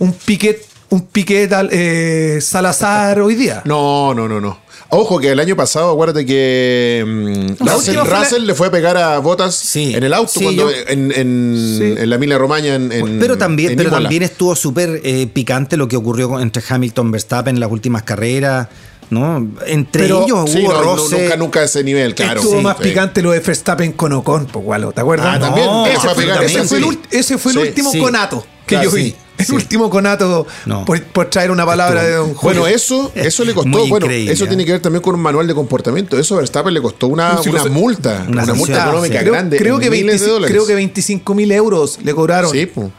un 0.01 0.13
piquet, 0.15 0.67
un 0.91 1.03
piquet 1.07 1.53
al- 1.53 1.69
eh, 1.73 2.39
Salazar 2.41 3.21
hoy 3.21 3.35
día. 3.35 3.63
No, 3.65 4.13
no, 4.15 4.29
no, 4.29 4.41
no. 4.41 4.59
Ojo 4.93 5.21
que 5.21 5.31
el 5.31 5.39
año 5.39 5.55
pasado, 5.55 5.93
acuérdate 5.93 6.27
que 6.27 7.05
mm, 7.07 7.65
La 7.65 7.75
Russell, 7.75 7.95
la- 7.95 8.39
le 8.47 8.55
fue 8.55 8.67
a 8.67 8.71
pegar 8.73 8.97
a 8.97 9.21
Botas 9.21 9.55
Sí. 9.55 9.95
en 9.95 10.03
el 10.03 10.13
auto 10.13 10.33
Sí, 10.33 10.43
cuando 10.43 10.69
yo- 10.69 10.77
en, 10.89 11.13
en- 11.13 11.77
Sí. 11.79 11.95
en 12.03 12.11
la 12.11 12.17
Emilia 12.17 12.39
Romagna 12.39 12.75
en, 12.75 12.91
en- 12.91 13.19
pero 13.21 13.39
también, 13.39 13.71
en 13.71 13.77
pero 13.77 13.89
Imola. 13.91 14.03
también 14.03 14.25
estuvo 14.25 14.57
súper 14.57 15.01
eh, 15.05 15.29
picante 15.33 15.77
lo 15.77 15.87
que 15.87 15.97
ocurrió 15.97 16.41
entre 16.41 16.61
Hamilton 16.69 17.07
y 17.09 17.11
Verstappen 17.13 17.55
en 17.55 17.61
las 17.61 17.71
últimas 17.71 18.03
carreras. 18.03 18.67
¿no? 19.11 19.45
Entre 19.67 20.03
Pero- 20.05 20.25
ellos 20.25 20.49
Sí, 20.51 20.61
hubo 20.63 20.73
no, 20.73 20.85
no, 20.85 20.97
roce. 20.97 21.21
nunca, 21.23 21.37
nunca 21.37 21.61
a 21.61 21.65
ese 21.65 21.83
nivel, 21.83 22.15
claro. 22.15 22.39
Estuvo 22.41 22.59
Sí, 22.59 22.63
más 22.63 22.77
sí. 22.77 22.85
picante 22.85 23.23
lo 23.23 23.33
de 23.33 23.41
Verstappen 23.41 23.91
con 23.95 24.13
Ocon, 24.13 24.47
pues, 24.47 24.65
¿te 24.95 25.01
acuerdas? 25.01 25.27
Ah, 25.35 25.41
también. 25.41 25.67
No, 25.67 25.85
ese 25.85 25.99
fue 26.11 26.15
picante, 26.25 26.45
ese 26.47 26.63
fue 26.69 26.79
el, 26.79 26.99
ese 27.11 27.39
fue 27.39 27.51
el 27.53 27.59
último 27.59 27.91
sí. 27.91 27.99
conato 27.99 28.47
que 28.71 28.77
Claro, 28.77 28.91
yo 28.91 28.97
vi. 28.97 29.05
sí, 29.11 29.17
el 29.39 29.47
sí. 29.47 29.53
último 29.53 29.91
conato 29.91 30.47
No. 30.67 30.85
por, 30.85 31.03
por 31.05 31.27
traer 31.31 31.51
una 31.51 31.65
palabra 31.67 32.03
de 32.03 32.13
Don 32.13 32.35
Julio. 32.35 32.61
Bueno, 32.63 32.67
eso, 32.75 33.11
eso 33.15 33.45
le 33.45 33.55
costó. 33.55 33.87
Bueno, 33.87 34.07
eso 34.09 34.45
¿eh? 34.45 34.49
tiene 34.49 34.65
que 34.65 34.73
ver 34.73 34.81
también 34.83 35.03
con 35.03 35.15
un 35.15 35.21
manual 35.21 35.47
de 35.47 35.55
comportamiento. 35.55 36.19
Eso 36.19 36.35
a 36.35 36.39
Verstappen 36.39 36.73
le 36.75 36.81
costó 36.83 37.09
una, 37.09 37.41
una 37.41 37.65
multa. 37.67 38.25
Una 38.29 38.43
Una, 38.45 38.55
multa 38.55 38.83
económica 38.85 39.19
sí. 39.21 39.25
grande. 39.25 39.57
creo 39.59 39.79
que 39.79 39.91
miles 39.91 40.21
25 40.21 40.25
de 40.27 40.31
dólares. 40.33 40.55
creo 40.55 40.67
que 40.67 40.75
25 40.75 41.35
mil 41.35 41.53
euros 41.53 41.99
le 42.03 42.15
cobraron 42.15 42.51
Sí, 42.51 42.67
por, 42.67 42.91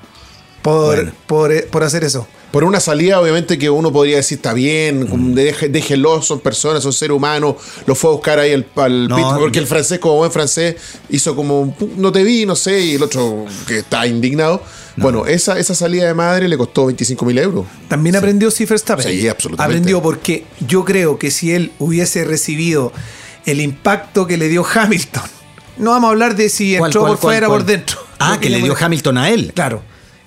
Bueno. 0.95 1.11
por, 1.27 1.51
eh, 1.51 1.67
por 1.71 1.83
hacer 1.83 2.03
eso. 2.03 2.27
Por 2.51 2.63
una 2.65 2.79
salida, 2.81 3.19
obviamente, 3.21 3.57
que 3.57 3.69
uno 3.69 3.91
podría 3.93 4.17
decir 4.17 4.37
está 4.37 4.53
bien, 4.53 5.07
como 5.07 5.33
deje- 5.35 5.69
déjenlo, 5.69 6.21
son 6.21 6.41
personas, 6.41 6.83
son 6.83 6.91
seres 6.91 7.15
humanos. 7.15 7.55
Lo 7.85 7.95
fue 7.95 8.09
a 8.09 8.13
buscar 8.13 8.39
ahí 8.39 8.51
al, 8.53 8.65
al 8.75 9.07
No, 9.07 9.15
pit, 9.15 9.25
porque 9.39 9.59
el 9.59 9.67
francés, 9.67 9.99
como 9.99 10.15
buen 10.17 10.31
francés, 10.31 10.75
hizo 11.09 11.33
como 11.35 11.75
"Pu- 11.77 11.95
no 11.95 12.11
te 12.11 12.23
vi, 12.23 12.45
no 12.45 12.55
sé, 12.57 12.81
y 12.81 12.95
el 12.95 13.03
otro 13.03 13.45
que 13.67 13.79
está 13.79 14.05
indignado. 14.05 14.61
Bueno, 14.97 15.25
esa, 15.25 15.57
esa 15.57 15.73
salida 15.73 16.05
de 16.07 16.13
madre 16.13 16.49
le 16.49 16.57
costó 16.57 16.87
25 16.87 17.23
mil 17.25 17.37
euros. 17.37 17.65
También 17.87 18.17
aprendió 18.17 18.51
si 18.51 18.65
Verstappen. 18.65 19.07
Sí, 19.07 19.25
absolutamente. 19.29 19.77
Aprendió 19.77 20.01
porque 20.01 20.43
yo 20.67 20.83
creo 20.83 21.17
que 21.17 21.31
si 21.31 21.53
él 21.53 21.71
hubiese 21.79 22.25
recibido 22.25 22.91
el 23.45 23.61
impacto 23.61 24.27
que 24.27 24.35
le 24.37 24.49
dio 24.49 24.65
Hamilton, 24.71 25.23
no 25.77 25.91
vamos 25.91 26.09
a 26.09 26.11
hablar 26.11 26.35
de 26.35 26.49
si 26.49 26.75
¿Cuál, 26.77 26.89
entró 26.89 27.01
cuál, 27.01 27.11
por 27.13 27.19
cuál, 27.21 27.33
fuera 27.35 27.47
o 27.47 27.51
por 27.51 27.63
dentro. 27.65 27.99
Ah, 28.19 28.37
que 28.41 28.49
le 28.49 28.61
dio 28.61 28.75
Hamilton 28.77 29.17
a 29.17 29.29
él. 29.29 29.53
Claro. 29.55 29.81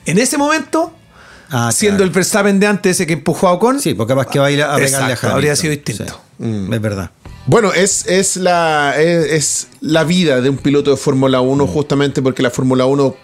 En 0.06 0.18
ese 0.18 0.38
momento, 0.38 0.92
Ah, 1.50 1.70
siendo 1.72 1.98
claro. 1.98 2.08
el 2.08 2.14
Verstappen 2.14 2.58
de 2.60 2.66
antes, 2.66 2.92
ese 2.96 3.06
que 3.06 3.12
empujó 3.14 3.48
a 3.48 3.52
Ocon, 3.52 3.80
Sí, 3.80 3.94
porque 3.94 4.12
capaz 4.14 4.26
que 4.26 4.38
va 4.38 4.46
a 4.46 4.50
ir 4.50 4.62
a 4.62 4.74
pegarle 4.76 4.96
a 4.96 5.04
Hamilton. 5.06 5.30
habría 5.30 5.56
sido 5.56 5.70
distinto. 5.72 6.20
Sí, 6.40 6.66
Es 6.72 6.80
verdad. 6.80 7.10
Bueno, 7.46 7.72
es, 7.74 8.06
es, 8.06 8.36
la, 8.36 8.94
es, 8.98 9.26
es 9.32 9.68
la 9.80 10.04
vida 10.04 10.40
de 10.40 10.48
un 10.48 10.56
piloto 10.56 10.90
de 10.90 10.96
Fórmula 10.96 11.40
1, 11.42 11.66
justamente 11.66 12.22
porque 12.22 12.42
la 12.42 12.50
Fórmula 12.50 12.86
1, 12.86 13.14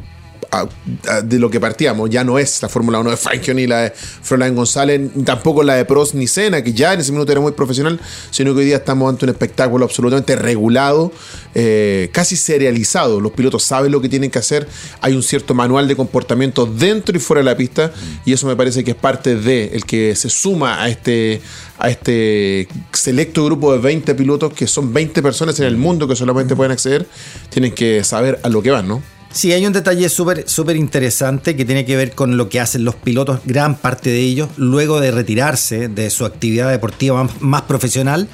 de 1.25 1.39
lo 1.39 1.49
que 1.49 1.61
partíamos, 1.61 2.11
ya 2.11 2.25
no 2.25 2.39
es 2.39 2.61
la 2.63 2.69
Fórmula 2.69 2.99
1 2.99 3.11
de 3.11 3.17
Fangio 3.17 3.55
ni 3.55 3.67
la 3.67 3.83
de 3.83 4.51
González, 4.51 5.01
tampoco 5.25 5.63
la 5.63 5.77
de 5.77 5.85
Prost 5.85 6.15
ni 6.15 6.27
Senna, 6.27 6.63
que 6.63 6.73
ya 6.73 6.93
en 6.93 7.01
ese 7.01 7.13
minuto 7.13 7.31
era 7.31 7.41
muy 7.41 7.53
profesional, 7.53 8.01
sino 8.31 8.53
que 8.53 8.61
hoy 8.61 8.65
día 8.67 8.77
estamos 8.77 9.09
ante 9.09 9.27
un 9.27 9.31
espectáculo 9.31 9.85
absolutamente 9.85 10.35
regulado, 10.37 11.13
eh, 11.55 12.11
casi 12.13 12.37
serializado. 12.37 13.21
Los 13.21 13.33
pilotos 13.33 13.63
saben 13.63 13.93
lo 13.93 14.01
que 14.01 14.09
tienen 14.09 14.31
que 14.31 14.39
hacer, 14.39 14.67
hay 15.01 15.15
un 15.15 15.23
cierto 15.23 15.55
manual 15.55 15.87
de 15.87 15.95
comportamiento 15.95 16.67
dentro 16.67 17.17
y 17.17 17.21
fuera 17.21 17.41
de 17.41 17.45
la 17.45 17.57
pista, 17.57 17.93
y 18.25 18.33
eso 18.33 18.47
me 18.47 18.57
parece 18.57 18.83
que 18.83 18.93
es 18.93 18.97
parte 18.97 19.37
de 19.37 19.71
el 19.73 19.85
que 19.85 20.17
se 20.17 20.29
suma 20.29 20.83
a 20.83 20.89
este, 20.89 21.41
a 21.79 21.91
este 21.91 22.67
selecto 22.93 23.45
grupo 23.45 23.73
de 23.73 23.79
20 23.79 24.15
pilotos, 24.17 24.53
que 24.53 24.67
son 24.67 24.93
20 24.93 25.23
personas 25.23 25.59
en 25.61 25.67
el 25.67 25.77
mundo 25.77 26.09
que 26.09 26.17
solamente 26.17 26.57
pueden 26.57 26.73
acceder, 26.73 27.07
tienen 27.51 27.73
que 27.73 28.03
saber 28.03 28.41
a 28.43 28.49
lo 28.49 28.63
que 28.63 28.71
van, 28.71 28.89
¿no? 28.89 29.20
Sí, 29.33 29.53
hay 29.53 29.65
un 29.65 29.73
detalle 29.73 30.09
súper 30.09 30.49
súper 30.49 30.77
interesante 30.77 31.55
que 31.55 31.65
tiene 31.65 31.85
que 31.85 31.97
ver 31.97 32.15
con 32.15 32.37
lo 32.37 32.49
que 32.49 32.59
hacen 32.59 32.85
los 32.85 32.97
pilotos, 32.97 33.41
gran 33.45 33.77
parte 33.77 34.11
de 34.11 34.21
ellos, 34.21 34.49
luego 34.57 35.01
de 35.01 35.13
retirarse 35.13 35.89
de 35.89 36.11
su 36.11 36.25
actividad 36.25 36.71
deportiva 36.71 37.23
más, 37.23 37.41
más 37.41 37.63
profesional. 37.63 38.29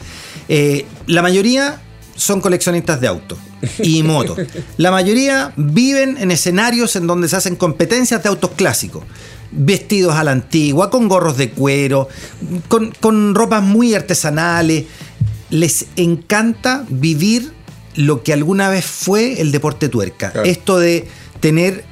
Eh, 0.49 0.87
la 1.07 1.21
mayoría 1.21 1.83
son 2.15 2.41
coleccionistas 2.41 3.01
de 3.01 3.09
autos 3.09 3.39
y 3.83 4.03
motos. 4.05 4.39
La 4.79 4.91
mayoría 4.91 5.53
viven 5.57 6.17
en 6.19 6.31
escenarios 6.31 6.97
en 6.97 7.07
donde 7.07 7.29
se 7.29 7.37
hacen 7.37 7.57
competencias 7.57 8.23
de 8.23 8.29
autos 8.31 8.53
clásicos. 8.53 9.05
Vestidos 9.53 10.15
a 10.15 10.25
la 10.25 10.33
antigua, 10.33 10.91
con 10.91 11.09
gorros 11.09 11.37
de 11.37 11.51
cuero, 11.51 12.09
con, 12.69 12.93
con 13.01 13.35
ropas 13.35 13.63
muy 13.63 13.95
artesanales. 13.95 14.87
Les 15.51 15.87
encanta 15.97 16.85
vivir 16.89 17.53
lo 17.97 18.23
que 18.23 18.33
alguna 18.33 18.69
vez 18.69 18.85
fue 18.85 19.41
el 19.41 19.53
deporte 19.53 19.89
tuerca. 19.89 20.31
Claro. 20.33 20.47
Esto 20.49 20.79
de 20.79 21.09
tener 21.41 21.85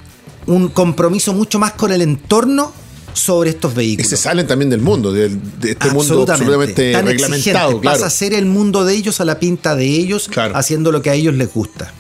un 0.47 0.69
compromiso 0.69 1.33
mucho 1.35 1.59
más 1.59 1.73
con 1.73 1.91
el 1.93 2.03
entorno 2.03 2.73
sobre 3.15 3.51
estos 3.51 3.73
Y 3.73 3.77
vehículos. 3.77 4.11
se 4.11 4.17
salen 4.17 4.47
también 4.47 4.71
del 4.71 4.81
mundo, 4.81 5.13
de, 5.13 5.27
este 5.63 5.91
mundo 5.91 6.27
absolutamente 6.29 6.93
Tan 6.93 7.07
reglamentado, 7.07 7.37
exigente. 7.37 7.81
claro. 7.81 7.81
Pasa 7.83 8.07
a 8.07 8.11
ser 8.11 8.35
el 8.35 8.45
mundo 8.47 8.85
de 8.85 8.95
ellos 8.95 9.21
a 9.21 9.25
la 9.25 9.39
pinta 9.39 9.77
de 9.77 9.87
ellos, 9.87 10.29
Claro. 10.29 10.57
haciendo 10.57 10.91
lo 10.93 11.01
que 11.01 11.11
a 11.11 11.15
ellos 11.15 11.35
les 11.35 11.53
gusta. 11.53 11.93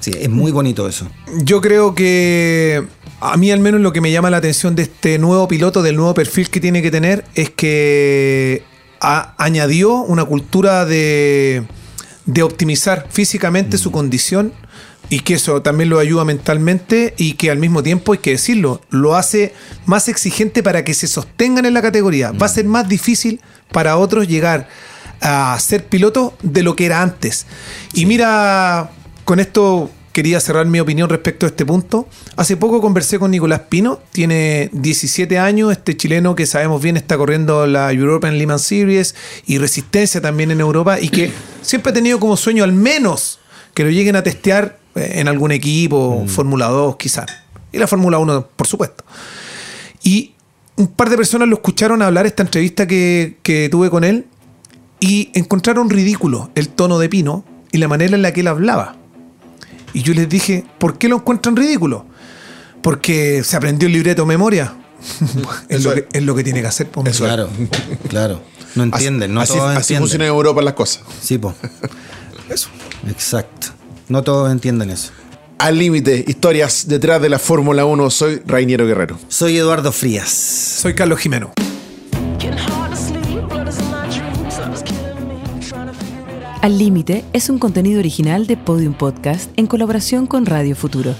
Sí, 0.00 0.10
es 0.20 0.28
muy 0.28 0.52
bonito 0.52 0.86
eso. 0.86 1.08
Yo 1.44 1.62
creo 1.62 1.94
que 1.94 2.84
a 3.20 3.36
mí 3.38 3.50
al 3.50 3.60
menos 3.60 3.80
lo 3.80 3.90
que 3.94 4.02
me 4.02 4.12
llama 4.12 4.28
la 4.28 4.36
atención 4.36 4.74
de 4.74 4.82
este 4.82 5.18
nuevo 5.18 5.48
piloto, 5.48 5.82
del 5.82 5.96
nuevo 5.96 6.12
perfil 6.12 6.50
que 6.50 6.60
tiene 6.60 6.82
que 6.82 6.90
tener, 6.90 7.24
es 7.34 7.48
que 7.48 8.62
a- 9.00 9.34
añadió 9.42 9.94
una 10.02 10.26
cultura 10.26 10.84
de, 10.84 11.64
de 12.26 12.42
optimizar 12.42 13.06
físicamente 13.10 13.78
su 13.78 13.90
condición 13.90 14.52
y 15.10 15.20
que 15.20 15.34
eso 15.34 15.60
también 15.62 15.90
lo 15.90 15.98
ayuda 15.98 16.24
mentalmente 16.24 17.14
y 17.18 17.34
que 17.34 17.50
al 17.50 17.58
mismo 17.58 17.82
tiempo, 17.82 18.12
hay 18.12 18.18
que 18.18 18.30
decirlo, 18.30 18.80
lo 18.90 19.16
hace 19.16 19.54
más 19.86 20.08
exigente 20.08 20.62
para 20.62 20.84
que 20.84 20.94
se 20.94 21.06
sostengan 21.06 21.66
en 21.66 21.74
la 21.74 21.82
categoría. 21.82 22.32
Va 22.32 22.46
a 22.46 22.50
ser 22.50 22.64
más 22.64 22.88
difícil 22.88 23.40
para 23.70 23.96
otros 23.96 24.26
llegar 24.26 24.68
a 25.20 25.58
ser 25.60 25.86
piloto 25.86 26.36
de 26.42 26.62
lo 26.62 26.74
que 26.76 26.86
era 26.86 27.02
antes. 27.02 27.46
Y 27.92 28.06
mira, 28.06 28.90
con 29.24 29.40
esto 29.40 29.90
quería 30.14 30.38
cerrar 30.38 30.64
mi 30.66 30.78
opinión 30.78 31.10
respecto 31.10 31.44
a 31.44 31.48
este 31.48 31.66
punto. 31.66 32.08
Hace 32.36 32.56
poco 32.56 32.80
conversé 32.80 33.18
con 33.18 33.32
Nicolás 33.32 33.62
Pino, 33.68 33.98
tiene 34.12 34.70
17 34.72 35.38
años, 35.40 35.72
este 35.72 35.96
chileno 35.96 36.36
que 36.36 36.46
sabemos 36.46 36.80
bien 36.80 36.96
está 36.96 37.18
corriendo 37.18 37.66
la 37.66 37.92
European 37.92 38.38
Le 38.38 38.46
Mans 38.46 38.62
Series 38.62 39.16
y 39.44 39.58
resistencia 39.58 40.20
también 40.20 40.52
en 40.52 40.60
Europa 40.60 41.00
y 41.00 41.08
que 41.08 41.32
siempre 41.62 41.90
ha 41.90 41.92
tenido 41.92 42.20
como 42.20 42.36
sueño 42.36 42.62
al 42.62 42.72
menos 42.72 43.40
que 43.74 43.82
lo 43.82 43.90
lleguen 43.90 44.14
a 44.14 44.22
testear 44.22 44.78
eh, 44.94 45.14
en 45.16 45.26
algún 45.26 45.50
equipo, 45.50 46.24
Fórmula 46.28 46.68
2 46.68 46.96
quizás, 46.96 47.26
y 47.72 47.78
la 47.78 47.88
Fórmula 47.88 48.18
1 48.18 48.48
por 48.54 48.68
supuesto. 48.68 49.04
Y 50.04 50.34
un 50.76 50.86
par 50.86 51.10
de 51.10 51.16
personas 51.16 51.48
lo 51.48 51.56
escucharon 51.56 52.02
hablar 52.02 52.24
esta 52.24 52.44
entrevista 52.44 52.86
que, 52.86 53.38
que 53.42 53.68
tuve 53.68 53.90
con 53.90 54.04
él 54.04 54.26
y 55.00 55.30
encontraron 55.34 55.90
ridículo 55.90 56.50
el 56.54 56.68
tono 56.68 57.00
de 57.00 57.08
Pino 57.08 57.44
y 57.72 57.78
la 57.78 57.88
manera 57.88 58.14
en 58.14 58.22
la 58.22 58.32
que 58.32 58.42
él 58.42 58.46
hablaba. 58.46 58.96
Y 59.94 60.02
yo 60.02 60.12
les 60.12 60.28
dije, 60.28 60.64
¿por 60.78 60.98
qué 60.98 61.08
lo 61.08 61.16
encuentran 61.16 61.56
ridículo? 61.56 62.04
Porque 62.82 63.42
se 63.44 63.56
aprendió 63.56 63.86
el 63.86 63.94
libreto 63.94 64.26
memoria. 64.26 64.74
es, 65.68 65.84
lo 65.84 65.94
que, 65.94 66.08
es 66.12 66.22
lo 66.22 66.34
que 66.34 66.44
tiene 66.44 66.60
que 66.60 66.66
hacer. 66.66 66.88
po. 66.88 67.02
Eso 67.02 67.10
es. 67.10 67.32
Claro, 67.32 67.48
claro. 68.08 68.42
No 68.74 68.82
entienden, 68.82 69.32
no 69.32 69.40
así, 69.40 69.52
todos 69.52 69.70
así 69.70 69.78
entienden. 69.78 70.02
funciona 70.02 70.24
en 70.26 70.30
Europa 70.30 70.60
las 70.60 70.74
cosas. 70.74 71.04
Sí, 71.22 71.38
po. 71.38 71.54
Eso. 72.50 72.68
Exacto. 73.08 73.68
No 74.08 74.22
todos 74.22 74.50
entienden 74.50 74.90
eso. 74.90 75.12
Al 75.58 75.78
límite, 75.78 76.24
historias 76.26 76.88
detrás 76.88 77.22
de 77.22 77.28
la 77.28 77.38
Fórmula 77.38 77.84
1. 77.84 78.10
Soy 78.10 78.42
Rainiero 78.44 78.86
Guerrero. 78.86 79.18
Soy 79.28 79.56
Eduardo 79.56 79.92
Frías. 79.92 80.28
Soy 80.28 80.94
Carlos 80.94 81.20
Jimeno. 81.20 81.52
Al 86.64 86.78
Límite 86.78 87.26
es 87.34 87.50
un 87.50 87.58
contenido 87.58 87.98
original 87.98 88.46
de 88.46 88.56
Podium 88.56 88.94
Podcast 88.94 89.50
en 89.58 89.66
colaboración 89.66 90.26
con 90.26 90.46
Radio 90.46 90.74
Futuro. 90.74 91.14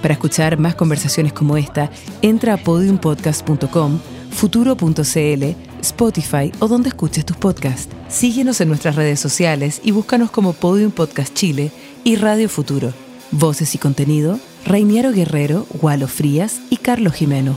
Para 0.00 0.14
escuchar 0.14 0.56
más 0.56 0.76
conversaciones 0.76 1.32
como 1.32 1.56
esta, 1.56 1.90
entra 2.22 2.54
a 2.54 2.56
podiumpodcast.com, 2.58 3.98
futuro.cl, 4.30 5.44
Spotify 5.80 6.52
o 6.60 6.68
donde 6.68 6.90
escuches 6.90 7.26
tus 7.26 7.36
podcasts. 7.36 7.88
Síguenos 8.08 8.60
en 8.60 8.68
nuestras 8.68 8.94
redes 8.94 9.18
sociales 9.18 9.80
y 9.82 9.90
búscanos 9.90 10.30
como 10.30 10.52
Podium 10.52 10.92
Podcast 10.92 11.34
Chile 11.34 11.72
y 12.04 12.14
Radio 12.14 12.48
Futuro. 12.48 12.92
Voces 13.32 13.74
y 13.74 13.78
contenido, 13.78 14.38
Reiniero 14.64 15.10
Guerrero, 15.10 15.66
Gualo 15.80 16.06
Frías 16.06 16.60
y 16.70 16.76
Carlos 16.76 17.14
Jimeno. 17.14 17.56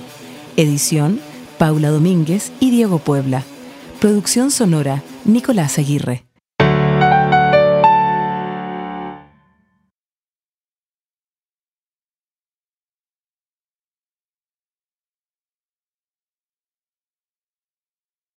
Edición, 0.55 1.19
Paula 1.59 1.91
Domínguez 1.91 2.51
y 2.59 2.71
Diego 2.71 2.97
Puebla. 2.97 3.43
Producción 3.99 4.49
sonora, 4.49 5.03
Nicolás 5.23 5.77
Aguirre. 5.77 6.26